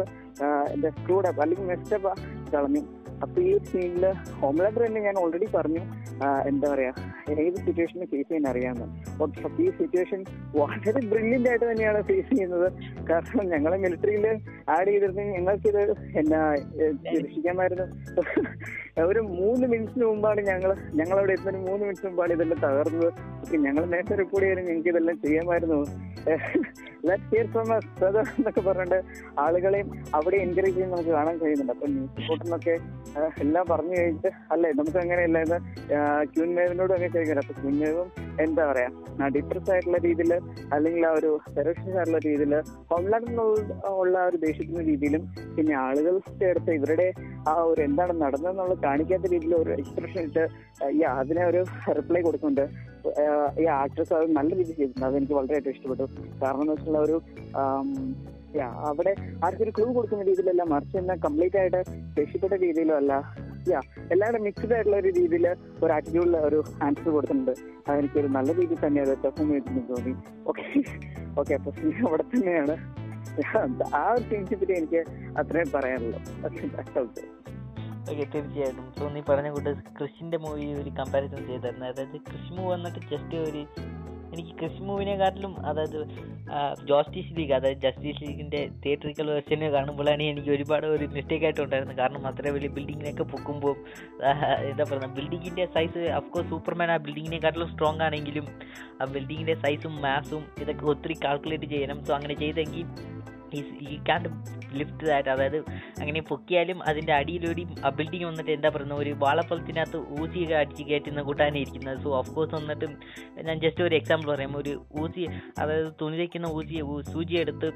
[0.76, 2.13] എന്താ സ്ക്രൂഡപ്പ് അല്ലെങ്കിൽ മെസ്റ്റപ്പ്
[2.54, 2.82] കളഞ്ഞു
[3.23, 4.06] അപ്പൊ ഈ സീനിൽ
[4.39, 5.84] ഹോംലാൻഡർ തന്നെ ഞാൻ ഓൾറെഡി പറഞ്ഞു.
[6.49, 6.91] എന്താ പറയാ
[7.43, 8.88] ഏത് സിറ്റുവേഷനെ ഫേസ് ചെയ്യാൻ അറിയാമെന്ന്.
[9.45, 10.19] അപ്പൊ ഈ സിറ്റുവേഷൻ
[10.60, 12.67] വളരെ ബ്രില്യന്റ് ആയിട്ട് തന്നെയാണ് ഫേസ് ചെയ്യുന്നത്.
[13.10, 14.25] കാരണം ഞങ്ങളെ മിലിറ്ററിയിൽ
[14.75, 15.84] ആഡ് ചെയ്തിരുന്നെങ്കിൽ ഞങ്ങൾക്കിത്
[16.21, 16.41] എന്നാ
[17.17, 17.88] രക്ഷിക്കാമായിരുന്നു.
[19.03, 23.10] ഒരു മൂന്ന് മിനിറ്റിന് മുമ്പാണ് ഞങ്ങൾ ഞങ്ങൾ അവിടെ എത്തുന്നതിന് മൂന്ന് മിനിറ്റ് മുമ്പാണ് ഇതെല്ലാം തകർന്നത്.
[23.43, 25.79] ഓക്കെ ഞങ്ങൾ നേരത്തെ റിപ്പോർട്ട് ചെയ്താലും ഞങ്ങൾക്ക് ഇതെല്ലാം ചെയ്യാമായിരുന്നു.
[28.38, 28.99] എന്നൊക്കെ പറഞ്ഞിട്ട്
[29.39, 31.73] ആളുകളെയും അവിടെ എൻകറേജ് ചെയ്യുന്ന നമുക്ക് കാണാൻ കഴിയുന്നുണ്ട്.
[31.73, 32.75] അപ്പൊ ന്യൂസ് റിപ്പോർട്ടിനൊക്കെ
[33.43, 35.60] എല്ലാം പറഞ്ഞു കഴിഞ്ഞിട്ട് അല്ലേ നമുക്ക് അങ്ങനെയല്ല എന്ന്
[36.34, 38.08] ക്യൂൻമേവിനോടും ഒക്കെ ചോദിക്കാം അപ്പൊ ക്യൂൻമേവും
[38.43, 38.89] എന്താ പറയാ
[39.36, 40.34] ഡിപ്രസ് ആയിട്ടുള്ള രീതിയിൽ
[40.73, 42.55] അല്ലെങ്കിൽ ആ ഒരു ഫെറോഷ്യസ് ആയിട്ടുള്ള രീതിയിൽ
[42.91, 43.45] ഹോംലാൻഡ്
[44.01, 45.23] ഉള്ള ആ ഒരു ദേഷ്യത്തിന്റെ രീതിയിലും
[45.58, 47.13] പിന്നെ ആളുകളുടെ അടുത്ത് ഇവരുടെ
[47.47, 50.43] ആ ഒരു എന്താണ് നടന്നതെന്നുള്ളത് കാണിക്കാത്ത രീതിയിൽ ഒരു എക്സ്പ്രഷൻ ഇട്ട്
[50.98, 51.62] ഈ അതിനെ ഒരു
[52.00, 52.65] റിപ്ലൈ കൊടുക്കുന്നുണ്ട്.
[53.63, 55.08] ഈ ആക്ട്രസ് അത് നല്ല രീതിയിൽ ചെയ്തിട്ടുണ്ട്.
[55.10, 56.06] അതെനിക്ക് വളരെയായിട്ട് ഇഷ്ടപ്പെട്ടു.
[56.43, 57.17] കാരണം എന്ന് വെച്ചിട്ടുള്ള ഒരു
[58.89, 59.12] അവിടെ
[59.45, 61.80] ആർക്കൊരു ക്ലൂ കൊടുക്കുന്ന രീതിയിലല്ല മറിച്ച് എന്നാൽ കംപ്ലീറ്റ് ആയിട്ട്
[62.19, 63.13] രക്ഷപ്പെട്ട രീതിയിലും അല്ല
[63.71, 63.80] യാ
[64.13, 65.45] എല്ലാവരും മിക്സ്ഡ് ആയിട്ടുള്ള ഒരു രീതിയിൽ
[65.84, 67.54] ഒരു ആറ്റിറ്റ്യൂഡിൽ ഒരു ആൻസർ കൊടുത്തിട്ടുണ്ട്.
[67.88, 70.13] അതെനിക്ക് ഒരു നല്ല രീതിയിൽ തന്നെ അത് പെർഫോം ചെയ്തിട്ടുണ്ട് തോന്നി.
[70.52, 70.65] ഓക്കെ
[71.41, 71.71] ഓക്കെ അപ്പൊ
[72.08, 72.76] അവിടെ തന്നെയാണ്.
[74.00, 74.26] ആ ഒരു
[74.62, 75.02] പറ്റി എനിക്ക്
[75.41, 76.21] അത്രയും പറയാനുള്ളൂ.
[76.45, 77.24] ഓക്കെ
[78.12, 83.00] ഓക്കെ തീർച്ചയായിട്ടും സോ നീ പറഞ്ഞ കൂട്ട് ക്രിഷിന്റെ മൂവി ഒരു കമ്പാരിസൺ ചെയ്തായിരുന്നു അതായത് കൃഷി മൂവ് വന്നിട്ട്
[83.12, 83.62] ജസ്റ്റ് ഒരു
[84.34, 86.00] എനിക്ക് കൃഷി മൂവിനെക്കാട്ടിലും അതായത്
[86.86, 92.52] ജോസ്റ്റിസ് ലീഗ് അതായത് ജസ്റ്റിസ് ലീഗിന്റെ തിയേറ്ററിക്കൽ വെർഷനെ കാണുമ്പോഴാണ് എനിക്ക് ഒരുപാട് ഒരു മിസ്റ്റേക്ക് ആയിട്ടുണ്ടായിരുന്നു കാരണം അത്ര
[92.52, 93.76] വലിയ ബിൽഡിങ്ങിനൊക്കെ പൊക്കുമ്പോൾ
[94.70, 98.48] എന്താ പറയുക ബിൽഡിങ്ങിന്റെ സൈസ് അഫ്കോഴ്സ് സൂപ്പർമാൻ ആ ബിൽഡിങ്ങിനെക്കാട്ടിലും സ്ട്രോങ് ആണെങ്കിലും
[99.02, 102.00] ആ ബിൽഡിങ്ങിന്റെ സൈസും മാസും ഇതൊക്കെ ഒത്തിരി കാൽക്കുലേറ്റ് ചെയ്യണം.
[102.06, 102.86] സോ അങ്ങനെ ചെയ്തെങ്കിൽ
[103.53, 104.29] ഈ കാണ്ട്
[104.73, 105.58] ലിഫ്റ്റ് ദാറ്റ് അതായത്
[105.99, 107.63] അങ്ങനെ പൊക്കിയാലും അതിന്റെ അടിയിലൊരു
[107.95, 108.99] ബിൽഡിംഗ് വന്നിട്ട് എന്താ പറയുന്നത്?
[108.99, 112.01] ഒരു വാളപ്പളത്തിനകത്ത് ഊസിയൊക്കെ അടിച്ച് കയറ്റുന്ന കൂട്ടാനേ ഇരിക്കുന്നത്.
[112.03, 112.86] സോ ഓഫ് കോഴ്സ് വന്നിട്ട്
[113.41, 114.58] ഞാൻ ജസ്റ്റ് ഒരു എക്സാമ്പിൾ പറയാം.
[114.58, 115.27] ഒരു ഊസി
[115.60, 116.81] അതായത് തുണി വയ്ക്കുന്ന ഊസി
[117.12, 117.71] സൂചി എടുത്ത്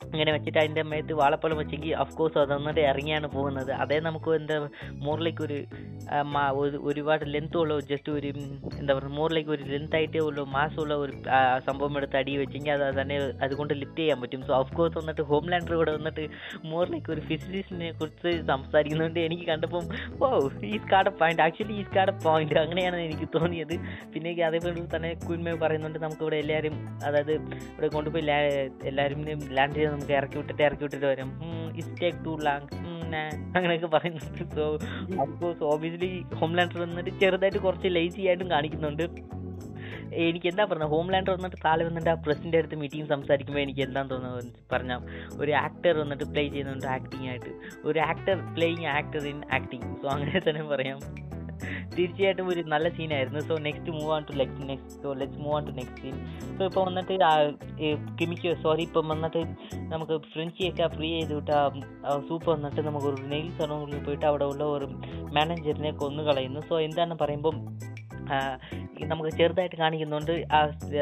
[0.00, 3.70] ഇങ്ങനെ വെച്ചിട്ട് അതിന്റെ മേത്ത് വാളപ്പഴം വെച്ചെങ്കിൽ ഓഫ് കോഴ്സ് അത് വന്നിട്ട് ഇറങ്ങിയാണ് പോകുന്നത്.
[3.82, 4.56] അതേ നമുക്ക് എന്താ
[5.06, 5.58] മോറിലേക്ക് ഒരു
[6.90, 8.28] ഒരുപാട് ലെങ്ത് ഉള്ള ജസ്റ്റ് ഒരു
[8.80, 11.12] എന്താ പറയുക മോറിലേക്ക് ഒരു ലെങ്ത് ആയിട്ടേ മാസ് മാസമുള്ള ഒരു
[11.68, 14.40] സംഭവം എടുത്ത് അടി വെച്ചെങ്കിൽ അത് തന്നെ അതുകൊണ്ട് ലിഫ്റ്റ് ചെയ്യാൻ പറ്റും.
[14.48, 16.24] സോ ഓഫ് കോഴ്സ് വന്നിട്ട് ഹോം ലാൻഡർ കൂടെ വന്നിട്ട്
[16.72, 19.84] മോറിലേക്ക് ഒരു ഫിസിലിസിനെ കുറിച്ച് സംസാരിക്കുന്നതുകൊണ്ട് എനിക്ക് കണ്ടപ്പം
[20.24, 20.28] ഓ
[20.72, 23.76] is card point actually is card point അങ്ങനെയാണ് എനിക്ക് തോന്നിയത്.
[24.14, 26.76] പിന്നെ അതേപോലെ തന്നെ കുന്മ പറയുന്നുണ്ട് നമുക്കിവിടെ എല്ലാവരും
[27.08, 27.34] അതായത്
[27.72, 28.24] ഇവിടെ കൊണ്ടുപോയി
[28.92, 29.22] എല്ലാവരും
[29.58, 31.30] ലാൻഡ് ചെയ്ത് നമുക്ക് ഇറക്കി വിട്ടിട്ട് ഇറക്കി വിട്ടിട്ട് വരും.
[31.80, 32.68] ഇസ് ടേക്ക് ടു ലാങ്
[33.56, 34.42] അങ്ങനെയൊക്കെ പറയുന്നുണ്ട്.
[34.56, 34.64] സോ
[35.24, 39.04] അഫ്കോഴ്സ് ഓബിയസ്ലി ഹോംലാൻഡർ വന്നിട്ട് ചെറുതായിട്ട് കുറച്ച് ലേസി ആയിട്ടും കാണിക്കുന്നുണ്ട്.
[40.26, 44.48] എനിക്ക് എന്താ പറഞ്ഞത് ഹോംലാൻഡർ വന്നിട്ട് താഴെ വന്നിട്ട് ആ പ്രസിഡന്റ് അടുത്ത് മീറ്റിംഗ് സംസാരിക്കുമ്പോൾ എനിക്ക് എന്താ തോന്നുന്നത്
[44.72, 45.02] പറഞ്ഞാൽ
[45.42, 47.52] ഒരു ആക്ടർ വന്നിട്ട് പ്ലേ ചെയ്യുന്നുണ്ട് ആക്ടിങ് ആയിട്ട്.
[47.88, 50.98] ഒരു actor playing actor in acting so അങ്ങനെ തന്നെ പറയാം.
[51.96, 55.64] തീർച്ചയായിട്ടും ഒരു നല്ല സീനായിരുന്നു so next move on to next next so let's move on
[55.66, 56.16] to next scene
[56.58, 57.16] so ഇപ്പോൾ വന്നിട്ട്
[58.20, 59.42] കിമിക്ക് സോറി ഇപ്പം വന്നിട്ട്
[59.88, 61.62] നമുക്ക് ഫ്രഞ്ചിയൊക്കെ ഫ്രീ ചെയ്ത് ആ
[62.28, 64.88] സൂപ്പ് വന്നിട്ട് നമുക്ക് ഒരു നെയിൽ സലോണിൽ പോയിട്ട് അവിടെ ഉള്ള ഒരു
[65.32, 67.56] മാനേജറിനെ കൊന്നു കളയുന്നു സോ എന്താണെന്ന് പറയുമ്പം
[69.10, 70.32] നമുക്ക് ചെറുതായിട്ട് കാണിക്കുന്നുണ്ട്.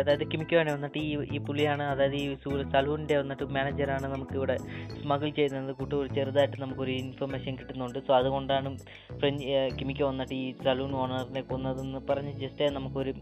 [0.01, 2.25] അതായത് കിമിക്കോനെ വന്നിട്ട് ഈ ഈ പുള്ളിയാണ് അതായത് ഈ
[2.75, 4.57] സലൂണിന്റെ വന്നിട്ട് മാനേജറാണ് നമുക്ക് ഇവിടെ
[5.01, 5.73] സ്മഗിൾ ചെയ്യുന്നത്.
[5.81, 7.99] കുട്ടി ചെറുതായിട്ട് നമുക്കൊരു ഇൻഫർമേഷൻ കിട്ടുന്നുണ്ട്.
[8.07, 8.69] സോ അതുകൊണ്ടാണ്
[9.21, 9.45] ഫ്രഞ്ച്
[9.81, 13.15] കിമിക്കോ വന്നിട്ട് ഈ സലൂൺ ഓണറിനെ കൊന്നതെന്ന് പറഞ്ഞ് ജസ്റ്റ് നമുക്കൊരു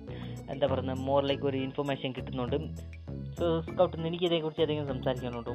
[0.52, 2.58] എന്താ പറയുന്നത് മോറിലേക്ക് ഒരു ഇൻഫർമേഷൻ കിട്ടുന്നുണ്ട്.
[3.38, 5.54] സോ സ്കൗട്ട് എനിക്ക് ഇതേക്കുറിച്ച് ഏതെങ്കിലും സംസാരിക്കാനുണ്ടോ?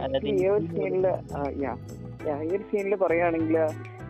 [0.00, 0.34] അതായത് ഒരു ഈ
[2.56, 3.56] ഒരു സീനിൽ പറയുകയാണെങ്കിൽ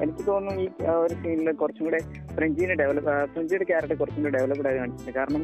[0.05, 0.69] എനിക്ക് തോന്നുന്നു ഈ
[1.05, 2.01] ഒരു സീനിൽ കുറച്ചും കൂടെ
[2.37, 5.17] ഫ്രഞ്ചിനെ ഡെവലപ്പ് ഫ്രഞ്ചിയുടെ ക്യാരക്ടർ കുറച്ചും കൂടെ ഡെവലപ്ഡ് ആയി കാണിച്ചിട്ടുണ്ട്.
[5.19, 5.43] കാരണം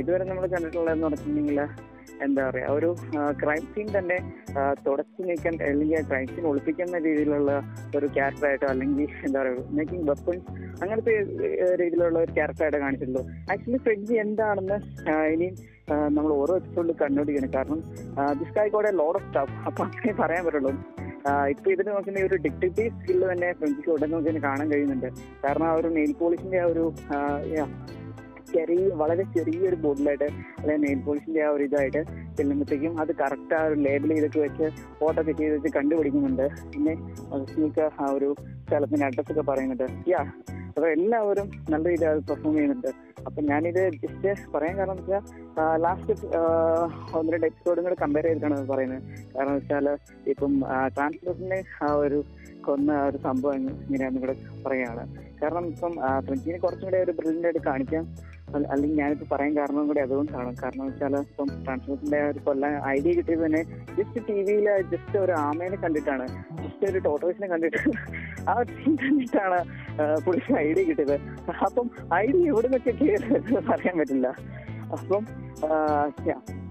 [0.00, 1.60] ഇതുവരെ നമ്മൾ കണ്ടിട്ടുള്ളതെന്ന് പറഞ്ഞിട്ടുണ്ടെങ്കിൽ
[2.24, 2.88] എന്താ പറയാ ഒരു
[3.40, 4.16] ക്രൈം സീൻ തന്നെ
[4.84, 7.52] തുടച്ചു നീക്കാൻ അല്ലെങ്കിൽ ക്രൈം സീൻ ഒളിപ്പിക്കുന്ന രീതിയിലുള്ള
[7.98, 10.46] ഒരു ക്യാരക്ടറായിട്ടോ അല്ലെങ്കിൽ എന്താ പറയുക മേക്കിംഗ് വെപ്പൺസ്
[10.82, 11.14] അങ്ങനത്തെ
[11.80, 13.22] രീതിയിലുള്ള ഒരു ക്യാരക്ടറായിട്ട് കാണിച്ചിട്ടുള്ളൂ.
[13.52, 14.78] ആക്ച്വലി ഫ്രഞ്ച് എന്താണെന്ന്
[15.34, 15.48] ഇനി
[16.16, 17.50] നമ്മൾ ഓരോ എപ്പിസോഡിൽ കണ്ടുപിടിക്കണം.
[17.56, 17.80] കാരണം
[18.40, 20.72] ദിസ് കായിക്കോടെ ലോഡ് ഓഫ് സ്റ്റാഫ് അപ്പൊ അങ്ങനെ പറയാൻ പറ്റുള്ളൂ.
[21.52, 25.08] ഇപ്പൊ ഇതിന് നോക്കുന്ന ഒരു ഡിറ്റക്റ്റീവ് സ്കില്ല് തന്നെ ഫ്രഞ്ചിക്ക് ഉടനെ നമുക്ക് കാണാൻ കഴിയുന്നുണ്ട്.
[25.44, 26.84] കാരണം ആ ഒരു നെയിൽ പോളിഷിന്റെ ആ ഒരു
[28.54, 30.26] ചെറിയ വളരെ ചെറിയൊരു ബോട്ടിലായിട്ട്
[30.58, 32.00] അല്ലെങ്കിൽ നെയിൽ പോളിഷിന്റെ ആ ഒരു ഇതായിട്ട്
[32.36, 34.66] ചെല്ലുമ്പോഴത്തേക്കും അത് കറക്റ്റ് ആ ഒരു ലേബിൾ ചെയ്തൊക്കെ വെച്ച്
[35.00, 36.46] ഫോട്ടോ ഒക്കെ ചെയ്ത് വെച്ച് കണ്ടുപിടിക്കുന്നുണ്ട്.
[36.74, 36.94] പിന്നെ
[37.68, 38.28] ഒക്കെ ആ ഒരു
[38.66, 39.86] സ്ഥലത്തിന്റെ അഡ്രസ് ഒക്കെ പറയുന്നുണ്ട്.
[40.08, 40.22] യാ
[40.76, 42.90] അപ്പൊ എല്ലാവരും നല്ല രീതിയിൽ പെർഫോം ചെയ്യുന്നുണ്ട്.
[43.26, 43.80] അപ്പൊ ഞാനിത്
[44.24, 45.22] ജസ്റ്റ് പറയാൻ കാരണം വെച്ചാൽ
[45.84, 46.14] ലാസ്റ്റ്
[47.18, 49.02] ഒന്ന് രണ്ട് എപ്പിസോഡും കൂടെ കമ്പയർ ചെയ്തിട്ടാണ് പറയുന്നത്.
[49.36, 49.86] കാരണം വെച്ചാൽ
[50.32, 50.54] ഇപ്പം
[50.96, 51.60] ട്രാൻസ്ലേഷനെ
[52.04, 52.18] ഒരു
[52.66, 54.34] കൊന്ന ഒരു സംഭവം ഇങ്ങനെയാണെന്ന് ഇവിടെ
[54.66, 55.04] പറയുകയാണ്.
[55.42, 55.92] കാരണം ഇപ്പം
[56.26, 57.64] ഫ്രഞ്ചിനെ കുറച്ചും കൂടെ ഒരു ബ്രില്യന്റ് ആയിട്ട്
[58.54, 60.50] അല്ലെങ്കിൽ ഞാനിപ്പോ പറയാൻ കാരണം കൂടി അതുകൊണ്ടാണ്.
[60.62, 63.62] കാരണം വെച്ചാൽ ഇപ്പം ട്രാൻസ്ലേഷന്റെ ഒരു കൊല്ലം ഐഡിയ കിട്ടിയത് തന്നെ
[63.98, 66.26] ജസ്റ്റ് ടി വിയിൽ ജസ്റ്റ് ഒരു ആമേനെ കണ്ടിട്ടാണ്.
[66.64, 67.80] ജസ്റ്റ് ഒരു ടോട്ടോസിനെ കണ്ടിട്ട്
[68.50, 68.54] ആ
[69.04, 69.58] കണ്ടിട്ടാണ്
[70.24, 71.16] പുള്ളിക്ക് ഐഡിയ കിട്ടിയത്.
[71.68, 71.88] അപ്പം
[72.22, 74.28] ഐഡിയ എവിടെ നിന്നൊക്കെ പറയാൻ പറ്റില്ല.
[74.96, 75.24] അപ്പം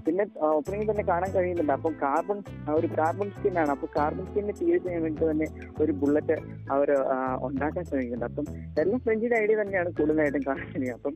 [0.06, 1.72] പിന്നെ ഓപ്പണിംഗ് തന്നെ കാണാൻ കഴിയുന്നുണ്ട്.
[1.76, 2.38] അപ്പം കാർബൺ
[2.76, 3.72] ഒരു കാർബൺ സ്കിൻ ആണ്.
[3.76, 5.48] അപ്പൊ കാർബൺ സ്കിന്നെ തീരെ ചെയ്യാൻ വേണ്ടി തന്നെ
[5.84, 6.36] ഒരു ബുള്ളറ്റ്
[6.74, 6.90] അവർ
[7.48, 8.28] ഉണ്ടാക്കാൻ ശ്രമിക്കുന്നുണ്ട്.
[8.32, 8.46] അപ്പം
[8.82, 11.16] എല്ലാം ഫ്രഞ്ചിന്റെ ഐഡിയ തന്നെയാണ് കൂടുതലായിട്ടും കാണാൻ കഴിയുന്നത് അപ്പം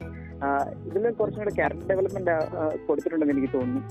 [0.87, 2.35] ഇതിൽ കുറച്ചും കൂടെ ക്യാരക്ടർ ഡെവലപ്മെന്റ്
[2.87, 3.81] കൊടുത്തിട്ടുണ്ടെന്ന് എനിക്ക് തോന്നുന്നു.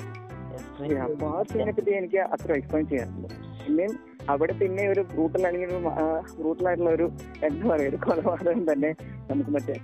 [1.04, 3.28] അപ്പൊ ആ സീനെ പറ്റി എനിക്ക് അത്ര എക്സ്പ്ലെയിൻ ചെയ്യാറുണ്ട്
[3.64, 3.94] പിന്നെയും
[4.32, 5.70] അവിടെ പിന്നെ ഒരു ബ്രൂട്ടൽ അല്ലെങ്കിൽ
[6.38, 7.06] ബ്രൂട്ടലായിട്ടുള്ള ഒരു
[7.46, 8.90] എന്താ പറയുക ഒരു കൊലപാതകം തന്നെ
[9.28, 9.74] നമുക്ക് മറ്റേ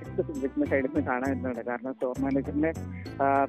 [0.70, 2.14] സൈഡിൽ നിന്ന് കാണാൻ പറ്റുന്നുണ്ട് കാരണം സ്റ്റോർ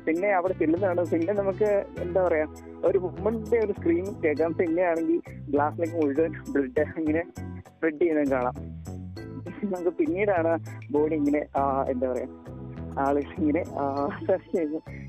[0.06, 1.04] പിന്നെ അവിടെ ചെല്ലുന്നതാണ്.
[1.14, 1.70] പിന്നെ നമുക്ക്
[2.06, 2.48] എന്താ പറയാ
[2.90, 4.54] ഒരു വുമന്റെ ഒരു സ്ക്രീൻ കേൾക്കാം.
[4.62, 5.20] പിന്നെ ആണെങ്കിൽ
[5.54, 7.24] ഗ്ലാസ്സിലേക്ക് മുഴുവൻ ബ്ലഡ് ഇങ്ങനെ
[7.70, 8.56] സ്പ്രെഡ് ചെയ്യുന്നത് കാണാം.
[9.74, 10.54] നമുക്ക് പിന്നീടാണ്
[10.94, 11.42] ബോഡി ഇങ്ങനെ
[11.94, 12.28] എന്താ പറയാ
[13.04, 13.62] ആളുകൾ ഇങ്ങനെ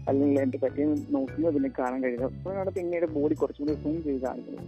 [0.09, 4.65] അല്ലെങ്കിൽ എന്റെ പറ്റി നോക്കുന്നത് പിന്നെ കാണാൻ കഴിയുന്നത് അപ്പോഴാണ് പിന്നീട് ബോഡി കുറച്ചും കൂടി സൂം ചെയ്ത് കാണിക്കുന്നത്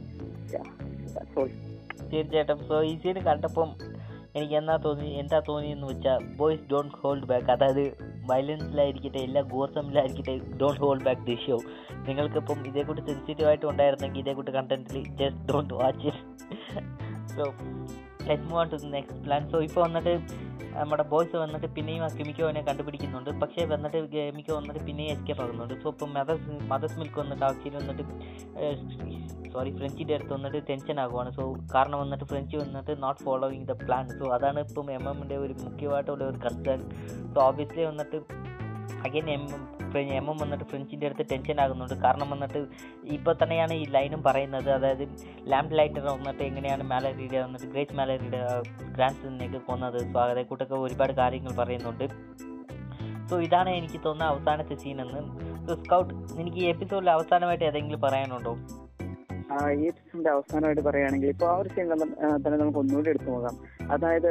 [2.10, 2.58] തീർച്ചയായിട്ടും.
[2.68, 3.70] സോ ഈ സീൻ കണ്ടപ്പം
[4.34, 7.84] എനിക്ക് എന്താ തോന്നി എന്താ തോന്നിയെന്ന് വെച്ചാൽ ബോയ്സ് ഡോണ്ട് ഹോൾഡ് ബാക്ക് അതായത്
[8.26, 11.56] വയലൻസിലായിരിക്കട്ടെ എല്ലാ ഗോസമിലായിരിക്കട്ടെ don't hold back the show
[12.08, 16.12] നിങ്ങൾക്കിപ്പം ഇതേക്കൂട്ട് സെൻസിറ്റീവ് ആയിട്ട് ഉണ്ടായിരുന്നെങ്കിൽ ഇതേക്കൂട്ട് കണ്ടന്റിൽ just don't watch
[17.34, 17.44] so
[18.28, 20.14] let move on to the next plan so ഇപ്പോൾ വന്നിട്ട്
[20.78, 23.30] നമ്മുടെ ബോയ്സ് വന്നിട്ട് പിന്നെയും ആ കിമിക്കോനെ കണ്ടുപിടിക്കുന്നുണ്ട്.
[23.42, 25.74] പക്ഷേ വന്നിട്ട് കിമിക്കോ വന്നിട്ട് പിന്നെയും എസ്കേപ്പ് ആകുന്നുണ്ട്.
[25.82, 28.04] സോ ഇപ്പം മദർസ് മദർസ് മിൽക്ക് വന്നിട്ട് ആക്ച്വലി വന്നിട്ട്
[29.52, 31.30] സോറി ഫ്രഞ്ചിന്റെ അടുത്ത് വന്നിട്ട് ടെൻഷൻ ആകുവാണ്.
[31.38, 31.42] സോ
[31.74, 36.24] കാരണം വന്നിട്ട് ഫ്രഞ്ച് വന്നിട്ട് not following the plan so അതാണ് ഇപ്പം എം എമ്മിന്റെ ഒരു മുഖ്യമായിട്ടുള്ള
[36.24, 36.82] ഒരു കൺസേൺ
[37.34, 38.20] സോ ഓബിയസ്ലി വന്നിട്ട്
[39.06, 39.42] അഗൈൻ എം
[39.98, 41.94] എം എം വന്നിട്ട് ഫ്രഞ്ചിന്റെ അടുത്ത് ടെൻഷൻ ആകുന്നുണ്ട്.
[41.94, 42.66] കാരണം വന്നിട്ട്
[43.04, 44.70] ഇപ്പോൾ തന്നെയാണ് ഈ ലൈനും പറയുന്നത്.
[44.70, 45.08] അതായത്
[45.46, 48.40] ലാംഡ് ലൈറ്റർ വന്നിട്ട് എങ്ങനെയാണ് മാലറിയുടെ വന്നിട്ട് ഗ്രേറ്റ് മാലറിയുടെ
[48.96, 52.08] ഗ്രാൻഡ് സണിനെയൊക്കെ കൊന്നത് സോ അതേക്കൂട്ടൊക്കെ ഒരുപാട് കാര്യങ്ങൾ പറയുന്നുണ്ട്.
[53.30, 55.22] സോ ഇതാണ് എനിക്ക് തോന്നുന്ന അവസാനത്തെ സീൻ എന്ന്.
[55.68, 58.56] സോ സ്കൗട്ട് എനിക്ക് ഈ എപ്പിസോഡിൽ അവസാനമായിട്ട് ഏതെങ്കിലും പറയാനുണ്ടോ?
[59.70, 59.88] ഈ
[60.18, 61.86] എപ്പിസോഡിന്റെ അവസാനമായിട്ട് പറയുകയാണെങ്കിൽ ഇപ്പോൾ ആ ഒരു സീൻ
[62.44, 63.54] തന്നെ നമുക്ക് ഒന്നുകൂടി എടുത്തു നോക്കാം.
[63.94, 64.30] അതായത്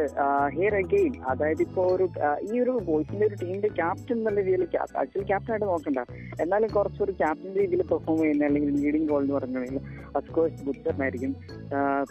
[0.55, 2.05] ഹിയർ അഗെയിൻ അതായത് ഇപ്പോൾ ഒരു
[2.49, 4.63] ഈ ഒരു ബോയ്സിന്റെ ഒരു ടീമിന്റെ ക്യാപ്റ്റൻ എന്നുള്ള രീതിയിൽ
[5.01, 5.99] ആക്ച്വലി ക്യാപ്റ്റൻ ആയിട്ട് നോക്കണ്ട.
[6.43, 9.81] എന്നാലും കുറച്ചൊരു ക്യാപ്റ്റൻ രീതിയിൽ പെർഫോം ചെയ്യുന്ന അല്ലെങ്കിൽ ലീഡിംഗ് ഗോൾ എന്ന് പറഞ്ഞിട്ടുണ്ടെങ്കിൽ
[10.19, 11.33] അഫ്കോഴ്സ് ബുദ്ധറിനായിരിക്കും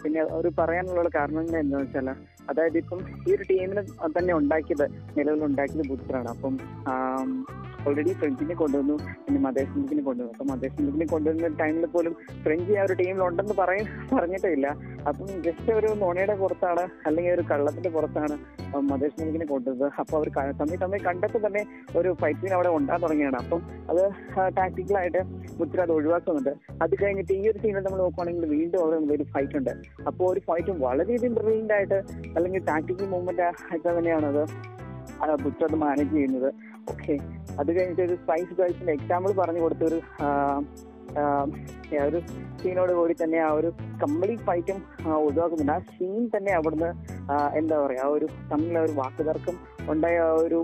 [0.01, 2.09] പിന്നെ ഒരു പറയാനുള്ള കാരണം എന്താണെന്ന് വെച്ചാൽ
[2.51, 3.83] അതായത് ഇപ്പം ഈ ഒരു ടീമിനെ
[4.17, 4.85] തന്നെ ഉണ്ടാക്കിയത്
[5.17, 6.53] നിലവിൽ ഉണ്ടാക്കിയത് ബുദ്ധറാണ് അപ്പം
[7.87, 10.33] ഓൾറെഡി ഫ്രഞ്ചിനെ കൊണ്ടുവന്നു പിന്നെ മദേശ് സിംഗിനെ കൊണ്ടുവന്നു.
[10.33, 10.47] അപ്പം
[10.77, 12.13] സിംഗിനെ കൊണ്ടുവന്ന ടൈമിൽ പോലും
[12.45, 14.67] ഫ്രഞ്ച് ആ ഒരു ടീമിലുണ്ടെന്ന് പറയ പറഞ്ഞിട്ടില്ല.
[15.09, 18.35] അപ്പം ജസ്റ്റ് ഒരു നോണയുടെ പുറത്താണ് അല്ലെങ്കിൽ ഒരു കള്ളത്തിന്റെ പുറത്താണ്
[18.89, 19.83] മധേഷ് മിൽക്കിനെ കൊണ്ടത്.
[20.01, 20.29] അപ്പോൾ അവർ
[20.61, 21.61] തമ്മിൽ തമ്മിൽ കണ്ടപ്പോൾ തന്നെ
[21.99, 23.61] ഒരു ഫൈറ്റ് അവിടെ ഉണ്ടാകാൻ തുടങ്ങിയാണ് അപ്പം
[23.91, 24.01] അത്
[24.59, 25.21] ടാക്ടിക്കലായിട്ട്
[25.59, 26.53] മുദ്ര അത് ഒഴിവാക്കുന്നുണ്ട്.
[26.83, 29.73] അത് കഴിഞ്ഞിട്ട് ഈ ഒരു സീനിൽ നമ്മൾ നോക്കുവാണെങ്കിൽ വീണ്ടും അവിടെ ഒരു ഫൈറ്റ് ഉണ്ട്.
[30.09, 31.99] അപ്പോൾ ഒരു ഫൈറ്റും വളരെയധികം ബ്രില്യന്റ് ആയിട്ട്
[32.35, 34.43] അല്ലെങ്കിൽ ടാക്ടിക്കൽ മൂവ്മെന്റ് ആയിട്ട് തന്നെയാണ് അത്
[35.45, 36.49] ബുദ്ധ അത് മാനേജ് ചെയ്യുന്നത്.
[36.91, 37.13] ഓക്കെ
[37.61, 39.83] അത് കഴിഞ്ഞിട്ട് ഒരു സ്പൈസ് ഗേൾസിന്റെ എക്സാമ്പിൾ പറഞ്ഞു കൊടുത്ത
[42.07, 42.19] ഒരു
[42.61, 43.69] സീനോട് കൂടി തന്നെ ആ ഒരു
[44.03, 44.77] കംപ്ലീറ്റ് ഫൈറ്റും
[45.25, 45.73] ഒഴിവാക്കുന്നുണ്ട്.
[45.75, 46.89] ആ സീൻ തന്നെ അവിടുന്ന്
[47.59, 49.55] എന്താ പറയാ ആ ഒരു തമ്മിൽ ഒരു വാക്കുതർക്കം
[49.93, 50.59] ഉണ്ടായ ഒരു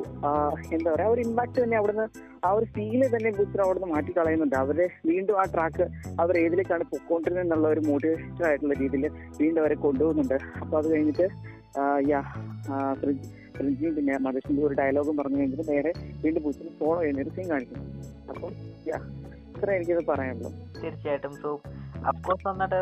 [0.75, 2.05] എന്താ പറയാ ഒരു ഇമ്പാക്ട് തന്നെ അവിടുന്ന്
[2.47, 5.85] ആ ഒരു ഫീൽ തന്നെ ബുദ്ധർ അവിടുന്ന് മാറ്റി കളയുന്നുണ്ട് അവരെ വീണ്ടും ആ ട്രാക്ക്
[6.23, 9.05] അവർ ഏതിലേക്കാണ് പൊക്കോണ്ടിരുന്നത് എന്നുള്ള ഒരു മോട്ടിവേഷൻ ആയിട്ടുള്ള രീതിയിൽ
[9.41, 10.37] വീണ്ടും അവരെ കൊണ്ടുപോകുന്നുണ്ട്.
[10.63, 11.27] അപ്പൊ അത് കഴിഞ്ഞിട്ട്
[12.11, 12.21] യാ
[13.57, 15.91] ഫ്രിഡ്ജി പിന്നെ മദർസിന്റെ ഒരു ഡയലോഗും പറഞ്ഞു കഴിഞ്ഞിട്ട് നേരെ
[16.23, 17.85] വീണ്ടും ബുദ്ധിമുട്ട് ഫോളോ ചെയ്യുന്ന ഒരു സീൻ കാണിക്കുന്നു.
[18.31, 18.51] അപ്പം
[18.91, 18.99] യാ
[19.57, 19.69] ഇത്ര
[20.09, 20.51] പറയാനുള്ളൂ.
[20.81, 21.33] തീർച്ചയായിട്ടും.
[21.41, 21.61] സോ
[22.11, 22.79] അഫ്കോഴ്സ് വന്നിട്ട്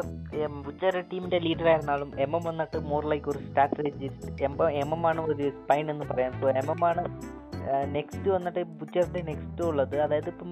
[0.65, 5.49] ബുച്ചർ ടീമിന്റെ ലീഡർ ആയിരുന്നാലും എം എം വന്നിട്ട് മോർ ലൈക്ക് ഒരു സ്ട്രാറ്റജിസ്റ്റ് എം എം ആണ് ഒരു
[5.49, 6.32] സ്പൈൻ എന്ന് പറയാം.
[6.41, 7.03] സോ എം എം ആണ്
[7.95, 9.95] നെക്സ്റ്റ് വന്നിട്ട് ബുച്ചറിന്റെ നെക്സ്റ്റ് ഉള്ളത്.
[10.05, 10.51] അതായത് ഇപ്പം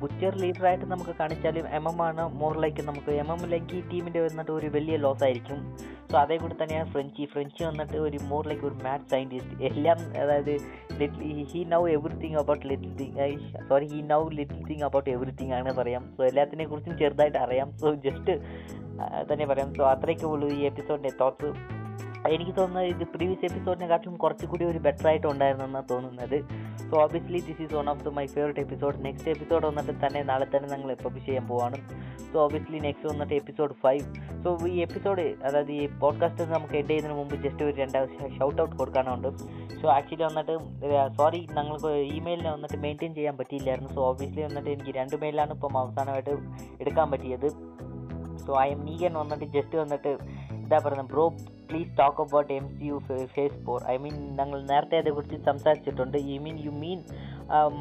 [0.00, 2.24] ബുച്ചർ ലീഡറായിട്ട് നമുക്ക് കാണിച്ചാലും എം എം ആണ്.
[2.40, 5.60] മോർ ലൈക്ക് നമുക്ക് എം എം ലൈക്ക് ഈ ടീമിന്റെ വന്നിട്ട് ഒരു വലിയ ലോസ് ആയിരിക്കും.
[6.10, 7.24] സോ അതേ കൂടി തന്നെയാണ് ഫ്രഞ്ചി.
[7.32, 10.52] ഫ്രഞ്ചി വന്നിട്ട് ഒരു മോർ ലൈക്ക് ഒരു മാത് സയന്റിസ്റ്റ് എല്ലാം അതായത്
[11.52, 16.04] he know everything about little thing sorry he know little thing about everything ആണ് പറയാം.
[16.16, 17.70] സോ എല്ലാത്തിനെ കുറിച്ചും ചെറുതായിട്ട് അറിയാം.
[17.78, 18.36] സോ ജസ്റ്റ്
[19.32, 19.74] തന്നെ പറയാം.
[19.74, 21.52] സോ അത്രയൊക്കെ ഉള്ളൂ ഈ എപ്പിസോഡിന്റെ തോട്ട്സ്
[22.34, 26.38] എനിക്ക് തോന്നുന്നത് ഇത് പ്രീവിയസ് എപ്പിസോഡിനെക്കാട്ടും കുറച്ചുകൂടി ഒരു ബെറ്റർ ആയിട്ട് ഉണ്ടായിരുന്നെന്നാണ് തോന്നുന്നത്.
[26.88, 30.46] So obviously this is one of the my favourite episode next episode വന്നിട്ട് തന്നെ നാളെ
[30.54, 31.78] തന്നെ ഞങ്ങൾ പബ്ലിഷ് ചെയ്യാൻ പോവാണ്.
[32.32, 34.04] സോ ഓബിയസ്ലി നെക്സ്റ്റ് വന്നിട്ട് എപ്പിസോഡ് ഫൈവ്
[34.44, 37.98] സോ ഈ എപ്പിസോഡ് അതായത് ഈ പോഡ്കാസ്റ്റ് നമുക്ക് എൻഡ് ചെയ്യുന്നതിന് മുമ്പ് ജസ്റ്റ് ഒരു രണ്ട്
[38.38, 39.28] ഷൗട്ട് ഔട്ട് കൊടുക്കാനുണ്ട്.
[39.80, 40.56] സോ ആക്ച്വലി വന്നിട്ട്
[41.18, 43.92] സോറി ഞങ്ങൾക്ക് ഇമെയിലിനെ വന്നിട്ട് മെയിന്റെയിൻ ചെയ്യാൻ പറ്റിയില്ലായിരുന്നു.
[43.94, 46.34] സോ ഓബിയസ്ലി വന്നിട്ട് എനിക്ക് രണ്ട് മെയിലാണ് ഇപ്പം അവസാനമായിട്ട്
[46.80, 47.48] എടുക്കാൻ പറ്റിയത്.
[48.46, 50.12] സോ ഐ എം നീഗൻ വന്നിട്ട് ജസ്റ്റ് വന്നിട്ട്
[50.58, 51.24] എന്താ പറയുന്നത് bro
[51.70, 52.98] please talk about M C U
[53.36, 56.16] phase four I mean ഞങ്ങൾ നേരത്തെ അതേക്കുറിച്ച് സംസാരിച്ചിട്ടുണ്ട്.
[56.32, 57.00] ഈ മീൻ യു മീൻ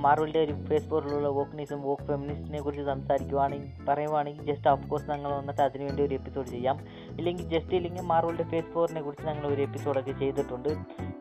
[0.05, 5.61] മാർവലിന്റെ ഒരു ഫേസ് ഫോറിലുള്ള വോക്നിസം വോക്ക് ഫെമിനിസ്റ്റിനെ കുറിച്ച് സംസാരിക്കുവാണെങ്കിൽ പറയുവാണെങ്കിൽ ജസ്റ്റ് ഓഫ് കോഴ്സ് ഞങ്ങൾ വന്നിട്ട്
[5.67, 6.77] അതിനുവേണ്ടി ഒരു എപ്പിസോഡ് ചെയ്യാം.
[7.19, 10.71] ഇല്ലെങ്കിൽ ജസ്റ്റ് ഇല്ലെങ്കിൽ മാർവലിന്റെ ഫേസ് ഫോറിനെ കുറിച്ച് ഞങ്ങൾ ഒരു എപ്പിസോഡൊക്കെ ചെയ്തിട്ടുണ്ട്.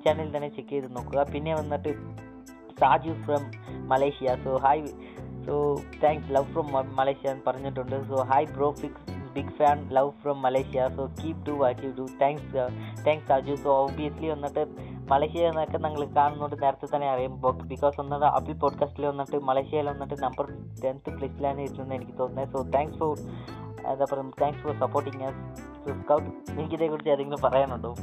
[0.05, 1.27] ചാനലിൽ തന്നെ ചെക്ക് ചെയ്ത് നോക്കുക.
[1.35, 1.93] പിന്നെ വന്നിട്ട്
[2.81, 3.45] Saju from
[3.93, 4.37] Malaysia.
[4.45, 4.87] So hi
[5.47, 5.55] so
[6.05, 7.97] thanks love from Malaysia എന്ന് പറഞ്ഞിട്ടുണ്ട്.
[8.11, 12.07] So hi bro fix big fan love from Malaysia so keep do watch you do
[12.23, 12.67] thanks
[13.07, 14.63] thanks Aju so obviously വന്നിട്ട്
[15.11, 17.35] Malaysia എന്നൊക്കെ ഞങ്ങൾ കാണുന്നുണ്ട് നേരത്തെ തന്നെ അറിയാം.
[17.69, 20.47] Because വന്നിട്ട് അബിൾ പോഡ്കാസ്റ്റിൽ വന്നിട്ട് മലേഷ്യയിൽ വന്നിട്ട് നമ്പർ
[20.85, 22.53] ടെൻത്ത് പ്ലേസിലാണ് ഇരുന്നത് എനിക്ക് തോന്നുന്നത്.
[22.53, 23.19] സോ താങ്ക്സ് ഫോർ
[23.93, 25.29] എന്താ പറയുക thanks for supporting
[25.85, 27.95] so Scout എനിക്കിതേക്കുറിച്ച് ഏതെങ്കിലും പറയാനുണ്ടോ?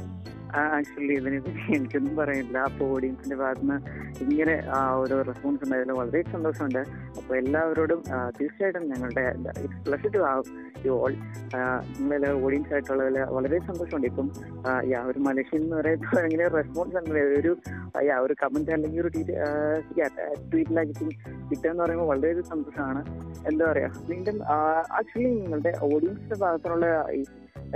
[0.62, 1.38] ആക്ച്വലി ഇതിനെ
[1.76, 2.58] എനിക്കൊന്നും പറയാനില്ല.
[2.68, 3.78] അപ്പോൾ ഓഡിയൻസിന്റെ ഭാഗത്തുനിന്ന്
[4.24, 4.54] ഇങ്ങനെ
[5.02, 6.82] ഒരു റെസ്പോൺസ് ഉണ്ടായതിൽ വളരെ സന്തോഷമുണ്ട്.
[7.18, 8.00] അപ്പോൾ എല്ലാവരോടും
[8.38, 9.24] തീർച്ചയായിട്ടും ഞങ്ങളുടെ
[9.86, 10.20] പ്ലസ് ടു
[10.86, 11.12] യു ഓൾ
[11.98, 14.06] നിങ്ങളെ ഓഡിയൻസ് ആയിട്ടുള്ളതിൽ വളരെ സന്തോഷമുണ്ട്.
[14.10, 14.26] ഇപ്പം
[14.92, 17.20] യാ ഒരു മലേഷ്യൻ എന്ന് പറയുമ്പോൾ ഇങ്ങനെ റെസ്പോൺസ് ഉണ്ട്.
[17.40, 17.52] ഒരു
[18.10, 19.12] യാ ഒരു കമന്റ് അല്ലെങ്കിൽ ഒരു
[20.50, 20.92] ട്വീറ്റിലാക്കി
[21.48, 23.02] കിട്ടുക എന്ന് പറയുമ്പോൾ വളരെ സന്തോഷമാണ്.
[23.50, 24.36] എന്താ പറയാ വീണ്ടും
[24.98, 26.86] ആക്ച്വലി നിങ്ങളുടെ ഓഡിയൻസിന്റെ ഭാഗത്തുള്ള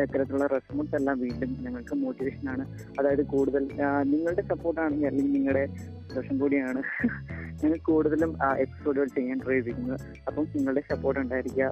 [0.02, 2.64] ഇത്തരത്തിലുള്ള റെസ്പോൺസ് എല്ലാം വീണ്ടും ഞങ്ങൾക്ക് മോട്ടിവേഷൻ ആണ്.
[2.98, 3.64] അതായത് കൂടുതൽ
[4.04, 5.64] നിങ്ങളുടെ സപ്പോർട്ടാണെങ്കിൽ അല്ലെങ്കിൽ നിങ്ങളുടെ
[6.08, 6.82] സന്തോഷം കൂടിയാണ്
[7.62, 11.66] ഞങ്ങൾ കൂടുതലും എപ്പിസോഡുകൾ ചെയ്യാൻ ട്രൈ ചെയ്യുന്നത് അപ്പം നിങ്ങളുടെ സപ്പോർട്ട് ഉണ്ടായിരിക്കുക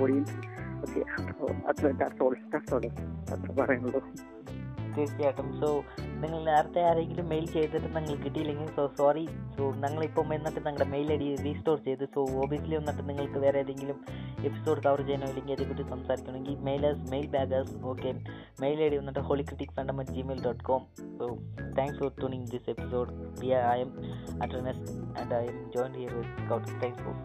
[0.00, 0.34] ഓഡിയൻസ്
[0.76, 1.02] ഓക്കെ
[3.28, 4.02] അത്ര പറയുന്നുള്ളൂ.
[4.96, 5.68] തീർച്ചയായിട്ടും സോ
[6.14, 9.24] നിങ്ങൾ നേരത്തെ ആരെങ്കിലും മെയിൽ ചെയ്തിട്ട് നിങ്ങൾ കിട്ടിയില്ലെങ്കിൽ സോ സോറി
[9.56, 13.98] സോ ഞങ്ങളിപ്പം എന്നിട്ട് നിങ്ങളുടെ മെയിൽ ഐ ഡി റീസ്റ്റോർ ചെയ്ത് സോ ഓബിയസ്ലി വന്നിട്ട് നിങ്ങൾക്ക് വേറെ ഏതെങ്കിലും
[14.44, 18.12] എപ്പിസോഡ് കവർ ചെയ്യണോ ഇല്ലെങ്കിൽ അതേക്കുറിച്ച് സംസാരിക്കണമെങ്കിൽ mailers mail baggers okay
[18.60, 20.84] mail I D വന്നിട്ട് holy critic fandom at Gmail dot com
[21.18, 21.28] so
[21.78, 23.92] thanks for tuning this episode We I'm
[24.40, 24.42] am
[25.20, 27.16] and I'm join here with Scout thanks for